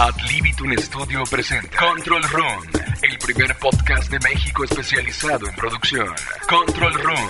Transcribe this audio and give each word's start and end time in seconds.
Ad 0.00 0.14
Libitum 0.32 0.72
Studio 0.78 1.24
presenta 1.28 1.76
Control 1.76 2.22
Room, 2.32 2.62
el 3.02 3.18
primer 3.18 3.54
podcast 3.58 4.10
de 4.10 4.18
México 4.20 4.64
especializado 4.64 5.46
en 5.46 5.54
producción. 5.54 6.06
Control 6.48 6.94
Room. 6.94 7.28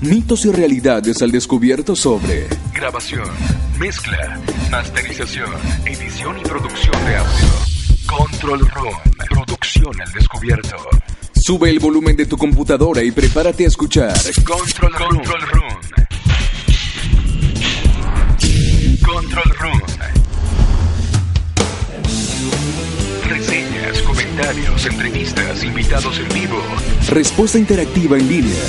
Mitos 0.00 0.44
y 0.44 0.52
realidades 0.52 1.20
al 1.20 1.32
descubierto 1.32 1.96
sobre 1.96 2.46
Grabación, 2.72 3.28
mezcla, 3.80 4.38
masterización, 4.70 5.50
edición 5.84 6.38
y 6.38 6.42
producción 6.42 7.04
de 7.06 7.16
audio. 7.16 7.48
Control 8.06 8.60
Room. 8.70 8.96
Producción 9.28 10.00
al 10.00 10.12
descubierto. 10.12 10.76
Sube 11.34 11.70
el 11.70 11.80
volumen 11.80 12.16
de 12.16 12.26
tu 12.26 12.36
computadora 12.36 13.02
y 13.02 13.10
prepárate 13.10 13.64
a 13.64 13.66
escuchar 13.66 14.16
Control 14.44 14.92
Room. 14.92 15.16
Control 15.16 15.40
Room. 15.40 15.79
Invitados 25.64 26.18
en 26.18 26.28
vivo. 26.28 26.56
Respuesta 27.10 27.58
interactiva 27.58 28.16
en 28.16 28.28
línea. 28.28 28.62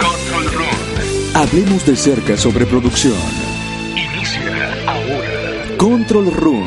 Control 0.00 0.52
Room. 0.52 1.34
Hablemos 1.34 1.86
de 1.86 1.96
cerca 1.96 2.36
sobre 2.36 2.66
producción. 2.66 3.14
Inicia 3.92 4.72
ahora. 4.86 5.76
Control 5.76 6.32
Room. 6.32 6.64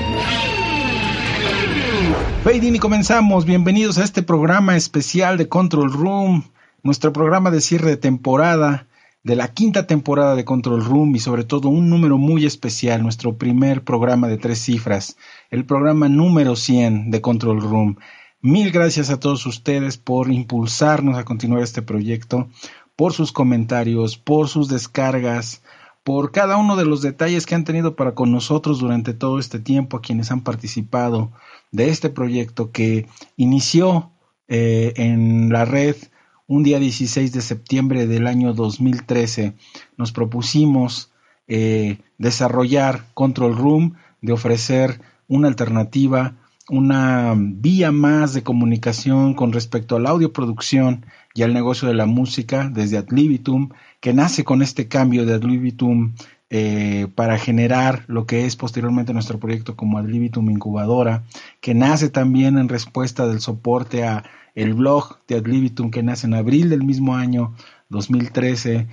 Fading 2.44 2.76
y 2.76 2.80
comenzamos. 2.80 3.46
Bienvenidos 3.46 3.98
a 3.98 4.04
este 4.04 4.24
programa 4.24 4.78
especial 4.78 5.38
de 5.38 5.50
Control 5.50 5.92
Room, 5.92 6.46
nuestro 6.84 7.12
programa 7.12 7.52
de 7.52 7.60
cierre 7.60 7.90
de 7.90 7.98
temporada, 7.98 8.88
de 9.24 9.36
la 9.36 9.50
quinta 9.50 9.88
temporada 9.88 10.36
de 10.36 10.46
Control 10.46 10.84
Room 10.84 11.16
y 11.16 11.20
sobre 11.20 11.44
todo 11.44 11.68
un 11.68 11.90
número 11.90 12.18
muy 12.18 12.46
especial, 12.46 13.04
nuestro 13.04 13.38
primer 13.38 13.84
programa 13.84 14.30
de 14.30 14.38
tres 14.38 14.60
cifras, 14.60 15.18
el 15.52 15.66
programa 15.66 16.08
número 16.08 16.56
100 16.56 17.12
de 17.12 17.22
Control 17.22 17.60
Room. 17.60 17.98
Mil 18.42 18.72
gracias 18.72 19.10
a 19.10 19.20
todos 19.20 19.46
ustedes 19.46 19.98
por 19.98 20.32
impulsarnos 20.32 21.18
a 21.18 21.26
continuar 21.26 21.62
este 21.62 21.82
proyecto, 21.82 22.48
por 22.96 23.12
sus 23.12 23.34
comentarios, 23.34 24.18
por 24.18 24.48
sus 24.48 24.70
descargas, 24.70 25.62
por 26.06 26.32
cada 26.32 26.56
uno 26.56 26.78
de 26.78 26.86
los 26.86 27.02
detalles 27.02 27.46
que 27.46 27.56
han 27.56 27.66
tenido 27.66 27.98
para 27.98 28.16
con 28.16 28.32
nosotros 28.32 28.80
durante 28.80 29.14
todo 29.14 29.40
este 29.40 29.60
tiempo, 29.60 29.98
a 29.98 30.02
quienes 30.02 30.32
han 30.32 30.42
participado 30.42 31.34
de 31.74 31.90
este 31.90 32.10
proyecto 32.10 32.72
que 32.72 33.08
inició 33.36 34.12
eh, 34.48 34.94
en 34.96 35.50
la 35.50 35.66
red 35.66 35.98
un 36.48 36.64
día 36.64 36.80
16 36.80 37.34
de 37.34 37.42
septiembre 37.42 38.08
del 38.08 38.26
año 38.26 38.54
2013. 38.54 39.54
Nos 39.98 40.14
propusimos 40.14 41.12
eh, 41.50 41.98
desarrollar 42.18 43.04
Control 43.14 43.58
Room, 43.58 43.96
de 44.22 44.32
ofrecer 44.32 45.02
una 45.28 45.50
alternativa, 45.50 46.36
una 46.70 47.36
vía 47.38 47.92
más 47.92 48.34
de 48.34 48.44
comunicación 48.44 49.34
con 49.34 49.52
respecto 49.52 49.96
a 49.96 50.00
la 50.00 50.12
audioproducción 50.12 51.06
y 51.34 51.44
al 51.44 51.54
negocio 51.54 51.88
de 51.88 51.94
la 51.94 52.06
música 52.06 52.70
desde 52.72 52.98
Adlibitum, 52.98 53.70
que 54.00 54.14
nace 54.14 54.44
con 54.44 54.62
este 54.62 54.88
cambio 54.88 55.26
de 55.26 55.34
Adlibitum 55.34 56.14
eh, 56.52 57.08
para 57.16 57.38
generar 57.38 58.06
lo 58.08 58.26
que 58.26 58.46
es 58.46 58.56
posteriormente 58.56 59.14
nuestro 59.14 59.40
proyecto 59.40 59.76
como 59.76 59.98
Adlibitum 59.98 60.50
Incubadora, 60.50 61.24
que 61.62 61.74
nace 61.74 62.10
también 62.10 62.58
en 62.58 62.70
respuesta 62.70 63.28
del 63.28 63.40
soporte 63.40 64.04
a 64.04 64.24
el 64.56 64.74
blog 64.74 65.20
de 65.28 65.36
Adlibitum 65.36 65.92
que 65.92 66.04
nace 66.04 66.28
en 66.28 66.34
abril 66.34 66.70
del 66.70 66.84
mismo 66.84 67.16
año 67.16 67.54
2013 67.90 68.88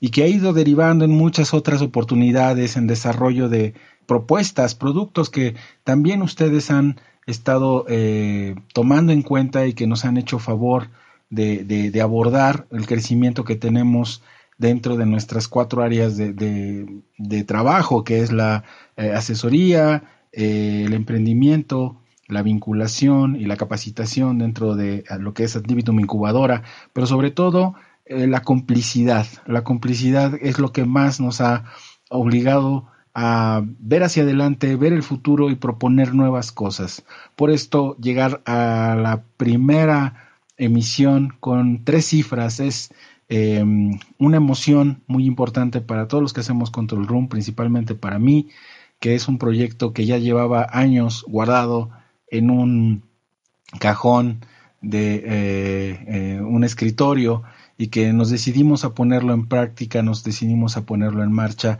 y 0.00 0.08
que 0.10 0.22
ha 0.22 0.26
ido 0.26 0.52
derivando 0.52 1.04
en 1.04 1.12
muchas 1.12 1.54
otras 1.54 1.82
oportunidades 1.82 2.76
en 2.76 2.86
desarrollo 2.86 3.48
de 3.48 3.74
propuestas, 4.06 4.74
productos 4.74 5.30
que 5.30 5.54
también 5.84 6.22
ustedes 6.22 6.70
han 6.70 6.98
estado 7.26 7.84
eh, 7.88 8.54
tomando 8.74 9.12
en 9.12 9.22
cuenta 9.22 9.66
y 9.66 9.74
que 9.74 9.86
nos 9.86 10.04
han 10.04 10.16
hecho 10.16 10.38
favor 10.38 10.88
de, 11.30 11.64
de, 11.64 12.00
abordar 12.02 12.66
el 12.70 12.86
crecimiento 12.86 13.44
que 13.44 13.56
tenemos 13.56 14.22
dentro 14.58 14.96
de 14.96 15.06
nuestras 15.06 15.48
cuatro 15.48 15.82
áreas 15.82 16.16
de, 16.18 16.86
de 17.16 17.44
trabajo, 17.44 18.04
que 18.04 18.20
es 18.20 18.32
la 18.32 18.64
eh, 18.96 19.12
asesoría, 19.12 20.04
eh, 20.32 20.84
el 20.86 20.92
emprendimiento, 20.92 21.96
la 22.28 22.42
vinculación 22.42 23.36
y 23.36 23.46
la 23.46 23.56
capacitación 23.56 24.38
dentro 24.38 24.74
de 24.74 25.04
lo 25.18 25.34
que 25.34 25.44
es 25.44 25.56
Adlibitum 25.56 26.00
Incubadora, 26.00 26.62
pero 26.92 27.06
sobre 27.06 27.30
todo 27.30 27.74
eh, 28.04 28.26
la 28.26 28.42
complicidad. 28.42 29.26
La 29.46 29.64
complicidad 29.64 30.34
es 30.40 30.58
lo 30.58 30.72
que 30.72 30.84
más 30.84 31.20
nos 31.20 31.40
ha 31.40 31.64
obligado 32.10 32.86
a 33.14 33.62
ver 33.78 34.02
hacia 34.02 34.22
adelante, 34.22 34.76
ver 34.76 34.92
el 34.92 35.02
futuro 35.02 35.50
y 35.50 35.56
proponer 35.56 36.14
nuevas 36.14 36.52
cosas. 36.52 37.04
Por 37.36 37.50
esto, 37.50 37.96
llegar 37.98 38.42
a 38.46 38.96
la 39.00 39.24
primera 39.36 40.30
emisión 40.56 41.34
con 41.40 41.84
tres 41.84 42.06
cifras 42.06 42.60
es 42.60 42.92
eh, 43.28 43.64
una 44.18 44.36
emoción 44.36 45.02
muy 45.06 45.26
importante 45.26 45.80
para 45.80 46.08
todos 46.08 46.22
los 46.22 46.32
que 46.32 46.40
hacemos 46.40 46.70
Control 46.70 47.06
Room, 47.06 47.28
principalmente 47.28 47.94
para 47.94 48.18
mí, 48.18 48.48
que 49.00 49.14
es 49.14 49.28
un 49.28 49.38
proyecto 49.38 49.92
que 49.92 50.06
ya 50.06 50.18
llevaba 50.18 50.66
años 50.70 51.24
guardado 51.26 51.90
en 52.28 52.50
un 52.50 53.02
cajón 53.78 54.44
de 54.80 55.14
eh, 55.16 56.04
eh, 56.06 56.40
un 56.40 56.64
escritorio 56.64 57.42
y 57.78 57.88
que 57.88 58.12
nos 58.12 58.30
decidimos 58.30 58.84
a 58.84 58.94
ponerlo 58.94 59.32
en 59.32 59.48
práctica, 59.48 60.02
nos 60.02 60.24
decidimos 60.24 60.76
a 60.76 60.84
ponerlo 60.84 61.22
en 61.22 61.32
marcha 61.32 61.78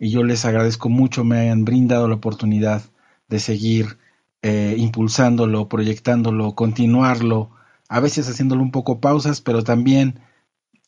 y 0.00 0.10
yo 0.10 0.24
les 0.24 0.44
agradezco 0.44 0.88
mucho 0.88 1.22
me 1.22 1.38
hayan 1.38 1.64
brindado 1.64 2.08
la 2.08 2.16
oportunidad 2.16 2.82
de 3.28 3.38
seguir 3.38 3.98
eh, 4.42 4.74
impulsándolo, 4.78 5.68
proyectándolo, 5.68 6.54
continuarlo, 6.54 7.50
a 7.88 8.00
veces 8.00 8.28
haciéndolo 8.28 8.62
un 8.62 8.70
poco 8.72 9.00
pausas, 9.00 9.42
pero 9.42 9.62
también 9.62 10.20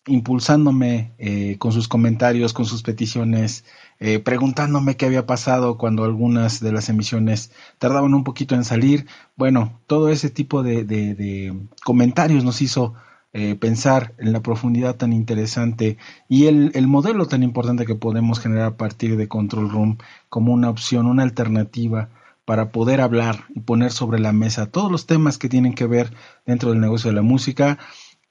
impulsándome 0.06 1.12
eh, 1.18 1.56
con 1.58 1.72
sus 1.72 1.86
comentarios, 1.86 2.52
con 2.52 2.64
sus 2.64 2.82
peticiones, 2.82 3.64
eh, 4.00 4.18
preguntándome 4.18 4.96
qué 4.96 5.06
había 5.06 5.26
pasado 5.26 5.78
cuando 5.78 6.04
algunas 6.04 6.60
de 6.60 6.72
las 6.72 6.88
emisiones 6.88 7.52
tardaban 7.78 8.14
un 8.14 8.24
poquito 8.24 8.54
en 8.54 8.64
salir. 8.64 9.06
Bueno, 9.36 9.80
todo 9.86 10.08
ese 10.08 10.30
tipo 10.30 10.62
de, 10.62 11.54
comentarios 11.84 12.44
nos 12.44 12.62
hizo 12.62 12.94
eh, 13.32 13.54
pensar 13.54 14.14
en 14.18 14.32
la 14.32 14.40
profundidad 14.40 14.96
tan 14.96 15.12
interesante 15.12 15.96
y 16.28 16.46
el, 16.46 16.70
el, 16.74 16.86
modelo 16.86 17.26
tan 17.26 17.42
importante 17.42 17.86
que 17.86 17.94
podemos 17.94 18.40
generar 18.40 18.66
a 18.66 18.76
partir 18.76 19.16
de 19.16 19.28
Control 19.28 19.70
Room 19.70 19.98
como 20.28 20.52
una 20.52 20.68
opción, 20.68 21.06
una 21.06 21.22
alternativa 21.22 22.10
para 22.44 22.70
poder 22.70 23.00
hablar 23.00 23.44
y 23.54 23.60
poner 23.60 23.92
sobre 23.92 24.18
la 24.18 24.32
mesa 24.32 24.70
todos 24.70 24.90
los 24.90 25.06
temas 25.06 25.38
que 25.38 25.48
tienen 25.48 25.74
que 25.74 25.86
ver 25.86 26.12
dentro 26.44 26.70
del 26.70 26.80
negocio 26.80 27.10
de 27.10 27.16
la 27.16 27.22
música, 27.22 27.78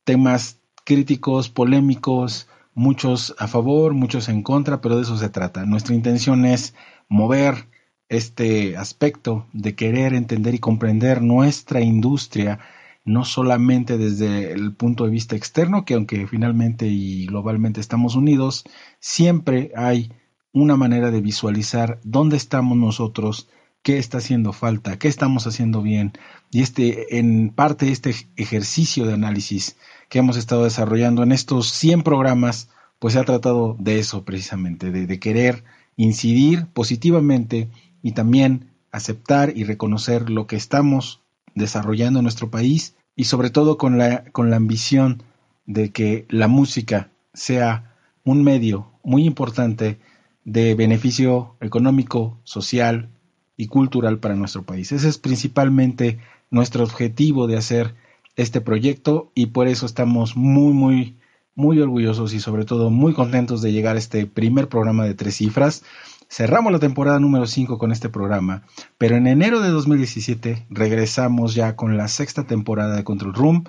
temas 0.04 0.60
críticos, 0.84 1.50
polémicos, 1.50 2.48
muchos 2.74 3.36
a 3.38 3.48
favor, 3.48 3.94
muchos 3.94 4.30
en 4.30 4.44
contra, 4.44 4.82
pero 4.82 4.98
de 4.98 5.04
eso 5.04 5.18
se 5.18 5.30
trata. 5.30 5.66
Nuestra 5.66 5.96
intención 5.96 6.46
es 6.46 6.76
mover 7.08 7.68
este 8.10 8.76
aspecto 8.78 9.48
de 9.54 9.76
querer 9.76 10.14
entender 10.14 10.54
y 10.54 10.60
comprender 10.60 11.22
nuestra 11.22 11.82
industria, 11.82 12.60
no 13.04 13.26
solamente 13.26 13.98
desde 13.98 14.52
el 14.52 14.74
punto 14.74 15.06
de 15.06 15.12
vista 15.12 15.36
externo, 15.36 15.86
que 15.86 15.96
aunque 15.96 16.28
finalmente 16.28 16.88
y 16.88 17.26
globalmente 17.26 17.82
estamos 17.82 18.16
unidos, 18.16 18.64
siempre 19.00 19.72
hay 19.76 20.12
una 20.54 20.76
manera 20.76 21.12
de 21.12 21.22
visualizar 21.22 22.00
dónde 22.04 22.38
estamos 22.38 22.78
nosotros, 22.78 23.50
qué 23.84 23.98
está 23.98 24.20
haciendo 24.20 24.54
falta, 24.54 25.00
qué 25.00 25.08
estamos 25.08 25.48
haciendo 25.48 25.82
bien. 25.82 26.14
Y 26.52 26.62
este, 26.62 27.18
en 27.18 27.50
parte, 27.50 27.92
este 27.92 28.14
ejercicio 28.36 29.06
de 29.06 29.14
análisis 29.14 29.78
que 30.10 30.20
hemos 30.20 30.38
estado 30.38 30.66
desarrollando 30.66 31.24
en 31.24 31.32
estos 31.32 31.72
100 31.72 32.04
programas, 32.04 32.70
pues 33.00 33.14
se 33.14 33.20
ha 33.20 33.24
tratado 33.24 33.76
de 33.80 34.00
eso 34.00 34.26
precisamente, 34.26 34.92
de, 34.92 35.08
de 35.08 35.20
querer 35.20 35.64
incidir 35.96 36.68
positivamente 36.68 37.70
y 38.04 38.12
también 38.12 38.72
aceptar 38.92 39.54
y 39.56 39.64
reconocer 39.64 40.30
lo 40.30 40.48
que 40.48 40.58
estamos 40.58 41.21
desarrollando 41.56 42.22
nuestro 42.22 42.50
país 42.50 42.96
y 43.16 43.26
sobre 43.26 43.50
todo 43.50 43.78
con 43.78 43.98
la, 43.98 44.24
con 44.32 44.50
la 44.50 44.56
ambición 44.56 45.24
de 45.66 45.92
que 45.92 46.26
la 46.30 46.48
música 46.48 47.10
sea 47.34 47.96
un 48.24 48.44
medio 48.44 48.92
muy 49.04 49.26
importante 49.26 50.00
de 50.44 50.76
beneficio 50.76 51.56
económico, 51.62 52.40
social 52.44 53.10
y 53.58 53.68
cultural 53.68 54.20
para 54.20 54.36
nuestro 54.36 54.64
país. 54.64 54.92
Ese 54.92 55.08
es 55.08 55.18
principalmente 55.18 56.20
nuestro 56.50 56.84
objetivo 56.84 57.48
de 57.48 57.58
hacer 57.58 57.96
este 58.36 58.62
proyecto 58.62 59.32
y 59.36 59.48
por 59.48 59.68
eso 59.68 59.86
estamos 59.86 60.36
muy, 60.36 60.74
muy, 60.74 61.18
muy 61.56 61.80
orgullosos 61.80 62.34
y 62.34 62.40
sobre 62.40 62.66
todo 62.66 62.90
muy 62.90 63.14
contentos 63.14 63.62
de 63.62 63.72
llegar 63.72 63.96
a 63.96 64.00
este 64.00 64.26
primer 64.26 64.68
programa 64.68 65.06
de 65.06 65.14
tres 65.14 65.36
cifras. 65.36 65.84
Cerramos 66.32 66.72
la 66.72 66.80
temporada 66.80 67.20
número 67.20 67.46
5 67.46 67.78
con 67.78 67.92
este 67.92 68.08
programa, 68.08 68.64
pero 68.98 69.18
en 69.18 69.28
enero 69.28 69.60
de 69.60 69.68
2017 69.68 70.66
regresamos 70.70 71.56
ya 71.56 71.76
con 71.76 71.98
la 71.98 72.08
sexta 72.08 72.48
temporada 72.48 72.96
de 72.96 73.04
Control 73.04 73.34
Room. 73.34 73.64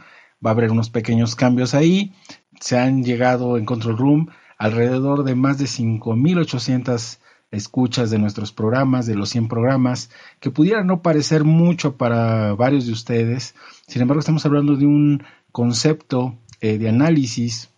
Va 0.46 0.50
a 0.50 0.52
haber 0.52 0.70
unos 0.70 0.88
pequeños 0.88 1.34
cambios 1.34 1.74
ahí. 1.74 2.12
Se 2.60 2.78
han 2.78 3.02
llegado 3.02 3.58
en 3.58 3.64
Control 3.64 3.98
Room 3.98 4.28
alrededor 4.58 5.24
de 5.24 5.34
más 5.34 5.58
de 5.58 5.64
5.800 5.64 7.18
escuchas 7.50 8.10
de 8.10 8.20
nuestros 8.20 8.52
programas, 8.52 9.06
de 9.06 9.16
los 9.16 9.30
100 9.30 9.48
programas, 9.48 10.10
que 10.38 10.52
pudieran 10.52 10.86
no 10.86 11.02
parecer 11.02 11.42
mucho 11.42 11.96
para 11.96 12.54
varios 12.54 12.86
de 12.86 12.92
ustedes. 12.92 13.56
Sin 13.88 14.02
embargo, 14.02 14.20
estamos 14.20 14.46
hablando 14.46 14.76
de 14.76 14.86
un 14.86 15.24
concepto 15.50 16.38
eh, 16.60 16.78
de 16.78 16.88
análisis 16.88 17.71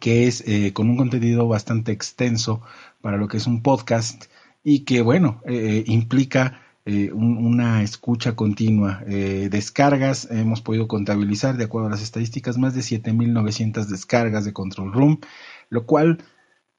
que 0.00 0.26
es 0.26 0.44
eh, 0.46 0.72
con 0.72 0.90
un 0.90 0.96
contenido 0.96 1.48
bastante 1.48 1.92
extenso 1.92 2.62
para 3.00 3.16
lo 3.16 3.28
que 3.28 3.38
es 3.38 3.46
un 3.46 3.62
podcast 3.62 4.26
y 4.64 4.80
que, 4.80 5.02
bueno, 5.02 5.42
eh, 5.46 5.84
implica 5.86 6.62
una 7.12 7.82
escucha 7.82 8.34
continua. 8.34 9.02
descargas, 9.04 10.26
hemos 10.30 10.62
podido 10.62 10.88
contabilizar, 10.88 11.58
de 11.58 11.64
acuerdo 11.64 11.88
a 11.88 11.90
las 11.90 12.00
estadísticas, 12.00 12.56
más 12.56 12.74
de 12.74 12.80
7.900 12.80 13.84
descargas 13.88 14.46
de 14.46 14.54
Control 14.54 14.94
Room 14.94 15.20
lo 15.70 15.86
cual 15.86 16.18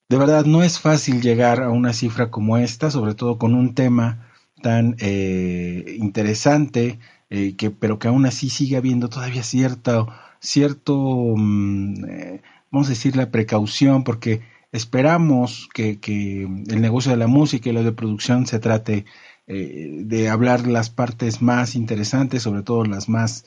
de 0.10 0.18
verdad 0.18 0.46
no 0.46 0.64
es 0.64 0.80
fácil 0.80 1.22
llegar 1.22 1.62
a 1.62 1.70
una 1.70 1.94
cifra 1.94 2.32
como 2.32 2.58
esta, 2.58 2.92
sobre 2.92 3.16
todo 3.16 3.38
con 3.38 3.54
un 3.54 3.76
tema 3.76 4.28
tan 4.62 4.96
eh, 5.00 5.96
interesante, 6.00 7.00
eh, 7.30 7.56
que, 7.56 7.72
pero 7.72 8.00
que 8.00 8.08
aún 8.08 8.26
así 8.26 8.50
sigue 8.50 8.78
habiendo 8.78 9.10
todavía 9.10 9.44
cierta, 9.44 10.06
cierto, 10.40 10.96
mm, 11.38 12.06
eh, 12.10 12.42
vamos 12.72 12.88
a 12.88 12.92
decir, 12.92 13.16
la 13.16 13.32
precaución, 13.32 14.04
porque 14.04 14.42
esperamos 14.72 15.70
que, 15.74 16.00
que, 16.00 16.44
el 16.44 16.82
negocio 16.82 17.12
de 17.12 17.18
la 17.18 17.28
música 17.28 17.70
y 17.70 17.74
lo 17.74 17.84
de 17.84 17.92
producción 17.92 18.46
se 18.46 18.60
trate 18.60 19.06
de 19.48 20.30
hablar 20.30 20.68
las 20.68 20.92
partes 20.92 21.42
más 21.42 21.74
interesantes, 21.74 22.44
sobre 22.44 22.62
todo 22.62 22.86
las 22.86 23.10
más 23.10 23.46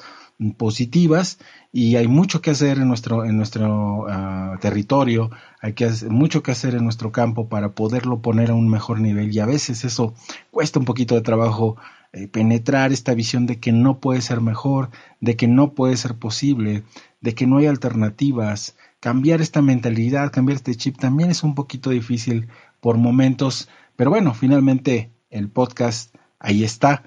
positivas 0.57 1.39
y 1.73 1.97
hay 1.97 2.09
mucho 2.09 2.41
que 2.41 2.51
hacer 2.51 2.79
en 2.79 2.89
nuestro 2.89 3.25
en 3.25 3.37
nuestro 3.37 4.07
ah, 4.09 4.59
territorio 4.61 5.31
hay 5.61 5.75
que 5.75 5.89
mucho 6.09 6.43
que 6.43 6.51
hacer 6.51 6.75
en 6.75 6.85
nuestro 6.85 7.13
campo 7.13 7.49
para 7.49 7.73
poderlo 7.73 8.21
poner 8.21 8.51
a 8.51 8.55
un 8.55 8.69
mejor 8.69 9.01
nivel 9.01 9.33
y 9.33 9.39
a 9.39 9.47
veces 9.47 9.85
eso 9.85 10.15
cuesta 10.51 10.79
un 10.81 10.85
poquito 10.85 11.15
de 11.15 11.21
trabajo 11.21 11.77
eh, 12.13 12.27
penetrar 12.27 12.93
esta 12.93 13.15
visión 13.15 13.47
de 13.47 13.61
que 13.61 13.73
no 13.73 14.01
puede 14.01 14.21
ser 14.21 14.41
mejor 14.41 14.91
de 15.21 15.37
que 15.37 15.47
no 15.47 15.75
puede 15.75 15.97
ser 15.97 16.17
posible 16.17 16.83
de 17.21 17.35
que 17.35 17.47
no 17.47 17.59
hay 17.59 17.67
alternativas 17.67 18.77
cambiar 19.03 19.43
esta 19.43 19.61
mentalidad 19.61 20.33
cambiar 20.33 20.57
este 20.57 20.75
chip 20.75 20.97
también 20.97 21.31
es 21.31 21.43
un 21.43 21.55
poquito 21.55 21.91
difícil 21.91 22.49
por 22.81 22.97
momentos 22.97 23.69
pero 23.97 24.09
bueno 24.09 24.33
finalmente 24.33 25.11
el 25.29 25.51
podcast 25.51 26.15
ahí 26.39 26.65
está 26.65 27.03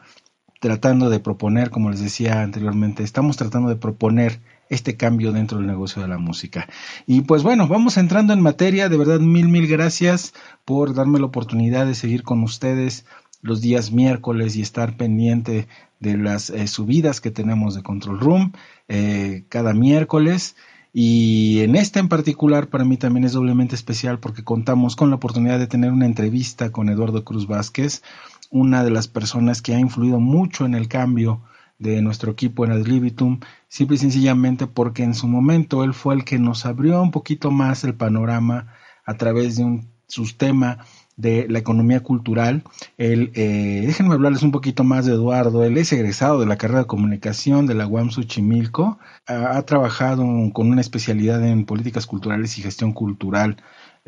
tratando 0.65 1.11
de 1.11 1.19
proponer, 1.19 1.69
como 1.69 1.91
les 1.91 2.01
decía 2.01 2.41
anteriormente, 2.41 3.03
estamos 3.03 3.37
tratando 3.37 3.69
de 3.69 3.75
proponer 3.75 4.39
este 4.69 4.97
cambio 4.97 5.31
dentro 5.31 5.59
del 5.59 5.67
negocio 5.67 6.01
de 6.01 6.07
la 6.07 6.17
música. 6.17 6.67
Y 7.05 7.21
pues 7.21 7.43
bueno, 7.43 7.67
vamos 7.67 7.97
entrando 7.97 8.33
en 8.33 8.41
materia. 8.41 8.89
De 8.89 8.97
verdad, 8.97 9.19
mil, 9.19 9.47
mil 9.47 9.67
gracias 9.67 10.33
por 10.65 10.95
darme 10.95 11.19
la 11.19 11.27
oportunidad 11.27 11.85
de 11.85 11.93
seguir 11.93 12.23
con 12.23 12.41
ustedes 12.41 13.05
los 13.43 13.61
días 13.61 13.91
miércoles 13.91 14.55
y 14.55 14.63
estar 14.63 14.97
pendiente 14.97 15.67
de 15.99 16.17
las 16.17 16.49
eh, 16.49 16.65
subidas 16.65 17.21
que 17.21 17.29
tenemos 17.29 17.75
de 17.75 17.83
Control 17.83 18.19
Room 18.19 18.53
eh, 18.87 19.45
cada 19.49 19.73
miércoles. 19.73 20.55
Y 20.97 21.59
en 21.59 21.75
esta 21.75 21.99
en 21.99 22.07
particular 22.07 22.69
para 22.69 22.85
mí 22.85 22.95
también 22.95 23.25
es 23.25 23.33
doblemente 23.33 23.75
especial 23.75 24.17
porque 24.17 24.45
contamos 24.45 24.95
con 24.95 25.09
la 25.09 25.17
oportunidad 25.17 25.59
de 25.59 25.67
tener 25.67 25.91
una 25.91 26.05
entrevista 26.05 26.71
con 26.71 26.87
Eduardo 26.87 27.25
Cruz 27.25 27.47
Vázquez, 27.47 28.01
una 28.49 28.81
de 28.81 28.91
las 28.91 29.09
personas 29.09 29.61
que 29.61 29.75
ha 29.75 29.79
influido 29.79 30.21
mucho 30.21 30.65
en 30.65 30.73
el 30.73 30.87
cambio 30.87 31.41
de 31.79 32.01
nuestro 32.01 32.31
equipo 32.31 32.63
en 32.63 32.81
Libitum, 32.81 33.41
simple 33.67 33.97
y 33.97 33.99
sencillamente 33.99 34.67
porque 34.67 35.03
en 35.03 35.15
su 35.15 35.27
momento 35.27 35.83
él 35.83 35.93
fue 35.93 36.15
el 36.15 36.23
que 36.23 36.39
nos 36.39 36.65
abrió 36.65 37.01
un 37.01 37.11
poquito 37.11 37.51
más 37.51 37.83
el 37.83 37.95
panorama 37.95 38.67
a 39.03 39.15
través 39.15 39.57
de 39.57 39.65
un 39.65 39.89
sistema 40.07 40.77
de 41.17 41.47
la 41.49 41.59
economía 41.59 42.01
cultural. 42.01 42.63
Él, 42.97 43.31
eh, 43.35 43.83
déjenme 43.85 44.13
hablarles 44.13 44.43
un 44.43 44.51
poquito 44.51 44.83
más 44.83 45.05
de 45.05 45.13
Eduardo. 45.13 45.63
Él 45.63 45.77
es 45.77 45.91
egresado 45.93 46.39
de 46.39 46.45
la 46.45 46.57
carrera 46.57 46.81
de 46.81 46.87
comunicación 46.87 47.67
de 47.67 47.75
la 47.75 47.87
UAM 47.87 48.11
Xochimilco. 48.11 48.99
ha 49.27 49.61
trabajado 49.63 50.23
con 50.53 50.69
una 50.69 50.81
especialidad 50.81 51.45
en 51.45 51.65
políticas 51.65 52.05
culturales 52.05 52.57
y 52.57 52.61
gestión 52.61 52.93
cultural 52.93 53.57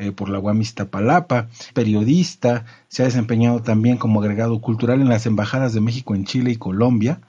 eh, 0.00 0.12
por 0.12 0.28
la 0.28 0.38
UAM 0.38 0.60
Iztapalapa, 0.60 1.48
periodista, 1.74 2.64
se 2.86 3.02
ha 3.02 3.06
desempeñado 3.06 3.62
también 3.62 3.96
como 3.98 4.20
agregado 4.20 4.60
cultural 4.60 5.00
en 5.00 5.08
las 5.08 5.26
embajadas 5.26 5.74
de 5.74 5.80
México 5.80 6.14
en 6.14 6.24
Chile 6.24 6.52
y 6.52 6.56
Colombia, 6.56 7.20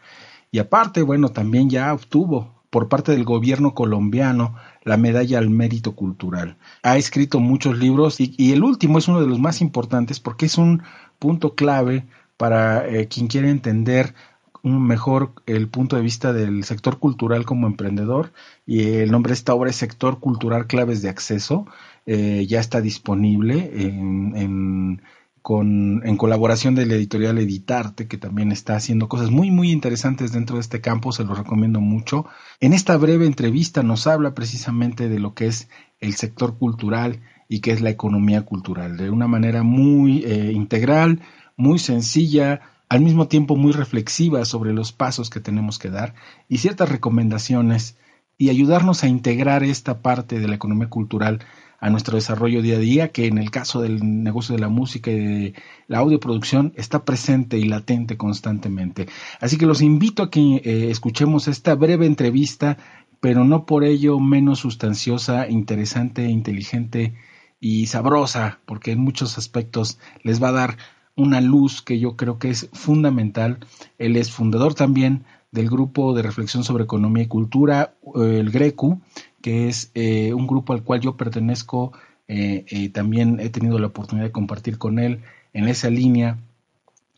y 0.51 0.59
aparte, 0.59 1.01
bueno, 1.01 1.29
también 1.29 1.71
ya 1.71 1.91
obtuvo 1.91 2.63
por 2.69 2.87
parte 2.87 3.11
del 3.11 3.23
gobierno 3.23 3.73
colombiano 3.73 4.55
la 4.89 4.97
medalla 4.97 5.37
al 5.37 5.51
mérito 5.51 5.95
cultural. 5.95 6.57
Ha 6.81 6.97
escrito 6.97 7.39
muchos 7.39 7.77
libros 7.77 8.19
y, 8.19 8.51
el 8.51 8.63
último 8.63 8.97
es 8.97 9.07
uno 9.07 9.21
de 9.21 9.27
los 9.27 9.39
más 9.39 9.61
importantes 9.61 10.19
porque 10.19 10.47
es 10.47 10.57
un 10.57 10.81
punto 11.19 11.53
clave 11.53 12.05
para 12.37 12.87
eh, 12.87 13.07
quien 13.07 13.27
quiere 13.27 13.51
entender 13.51 14.15
mejor 14.63 15.31
el 15.45 15.67
punto 15.67 15.95
de 15.95 16.01
vista 16.01 16.33
del 16.33 16.63
sector 16.63 16.97
cultural 16.97 17.45
como 17.45 17.67
emprendedor 17.67 18.33
y 18.65 18.95
el 18.95 19.11
nombre 19.11 19.29
de 19.29 19.35
esta 19.35 19.53
obra 19.53 19.69
es 19.69 19.75
Sector 19.75 20.19
Cultural 20.19 20.65
Claves 20.67 21.01
de 21.01 21.09
Acceso 21.09 21.65
eh, 22.05 22.45
ya 22.47 22.59
está 22.59 22.81
disponible 22.81 23.71
en, 23.75 25.01
en 25.45 26.17
colaboración 26.17 26.75
de 26.75 26.85
la 26.85 26.95
editorial 26.95 27.37
Editarte, 27.37 28.07
que 28.07 28.17
también 28.17 28.51
está 28.51 28.75
haciendo 28.75 29.07
cosas 29.07 29.31
muy, 29.31 29.51
muy 29.51 29.71
interesantes 29.71 30.31
dentro 30.31 30.57
de 30.57 30.61
este 30.61 30.81
campo, 30.81 31.11
se 31.11 31.23
lo 31.23 31.33
recomiendo 31.33 31.79
mucho. 31.81 32.25
En 32.59 32.73
esta 32.73 32.97
breve 32.97 33.25
entrevista 33.25 33.81
nos 33.83 34.07
habla 34.07 34.35
precisamente 34.35 35.09
de 35.09 35.19
lo 35.19 35.33
que 35.33 35.47
es 35.47 35.69
el 35.99 36.13
sector 36.15 36.57
cultural 36.57 37.21
y 37.47 37.61
qué 37.61 37.71
es 37.71 37.81
la 37.81 37.89
economía 37.89 38.43
cultural, 38.43 38.97
de 38.97 39.09
una 39.09 39.27
manera 39.27 39.63
muy 39.63 40.23
eh, 40.23 40.51
integral, 40.51 41.21
muy 41.57 41.79
sencilla, 41.79 42.61
al 42.89 43.01
mismo 43.01 43.27
tiempo 43.27 43.55
muy 43.55 43.71
reflexiva 43.71 44.45
sobre 44.45 44.73
los 44.73 44.91
pasos 44.91 45.29
que 45.29 45.39
tenemos 45.39 45.77
que 45.79 45.89
dar 45.89 46.15
y 46.47 46.57
ciertas 46.57 46.89
recomendaciones 46.89 47.97
y 48.37 48.49
ayudarnos 48.49 49.03
a 49.03 49.07
integrar 49.07 49.63
esta 49.63 50.01
parte 50.01 50.39
de 50.39 50.47
la 50.47 50.55
economía 50.55 50.89
cultural 50.89 51.39
a 51.79 51.89
nuestro 51.89 52.15
desarrollo 52.15 52.61
día 52.61 52.75
a 52.75 52.79
día, 52.79 53.07
que 53.11 53.27
en 53.27 53.37
el 53.37 53.51
caso 53.51 53.81
del 53.81 54.23
negocio 54.23 54.55
de 54.55 54.61
la 54.61 54.69
música 54.69 55.11
y 55.11 55.15
de 55.15 55.53
la 55.87 55.99
audioproducción 55.99 56.73
está 56.75 57.05
presente 57.05 57.57
y 57.57 57.63
latente 57.63 58.17
constantemente. 58.17 59.07
Así 59.39 59.57
que 59.57 59.65
los 59.65 59.81
invito 59.81 60.23
a 60.23 60.29
que 60.29 60.39
eh, 60.57 60.89
escuchemos 60.89 61.47
esta 61.47 61.75
breve 61.75 62.05
entrevista, 62.05 62.77
pero 63.19 63.43
no 63.43 63.65
por 63.65 63.83
ello 63.83 64.19
menos 64.19 64.59
sustanciosa, 64.59 65.49
interesante, 65.49 66.25
inteligente 66.25 67.15
y 67.59 67.87
sabrosa, 67.87 68.59
porque 68.65 68.91
en 68.91 68.99
muchos 68.99 69.37
aspectos 69.37 69.99
les 70.23 70.41
va 70.41 70.49
a 70.49 70.53
dar 70.53 70.77
una 71.15 71.41
luz 71.41 71.81
que 71.81 71.99
yo 71.99 72.15
creo 72.15 72.39
que 72.39 72.49
es 72.49 72.69
fundamental. 72.71 73.59
Él 73.97 74.15
es 74.15 74.31
fundador 74.31 74.73
también 74.73 75.25
del 75.51 75.69
grupo 75.69 76.13
de 76.13 76.21
reflexión 76.21 76.63
sobre 76.63 76.83
economía 76.83 77.23
y 77.23 77.27
cultura, 77.27 77.95
el 78.15 78.51
GRECU, 78.51 79.01
que 79.41 79.67
es 79.67 79.91
eh, 79.93 80.33
un 80.33 80.47
grupo 80.47 80.73
al 80.73 80.83
cual 80.83 81.01
yo 81.01 81.17
pertenezco. 81.17 81.93
Eh, 82.27 82.65
eh, 82.67 82.89
también 82.89 83.39
he 83.39 83.49
tenido 83.49 83.79
la 83.79 83.87
oportunidad 83.87 84.27
de 84.27 84.31
compartir 84.31 84.77
con 84.77 84.99
él 84.99 85.21
en 85.53 85.67
esa 85.67 85.89
línea 85.89 86.37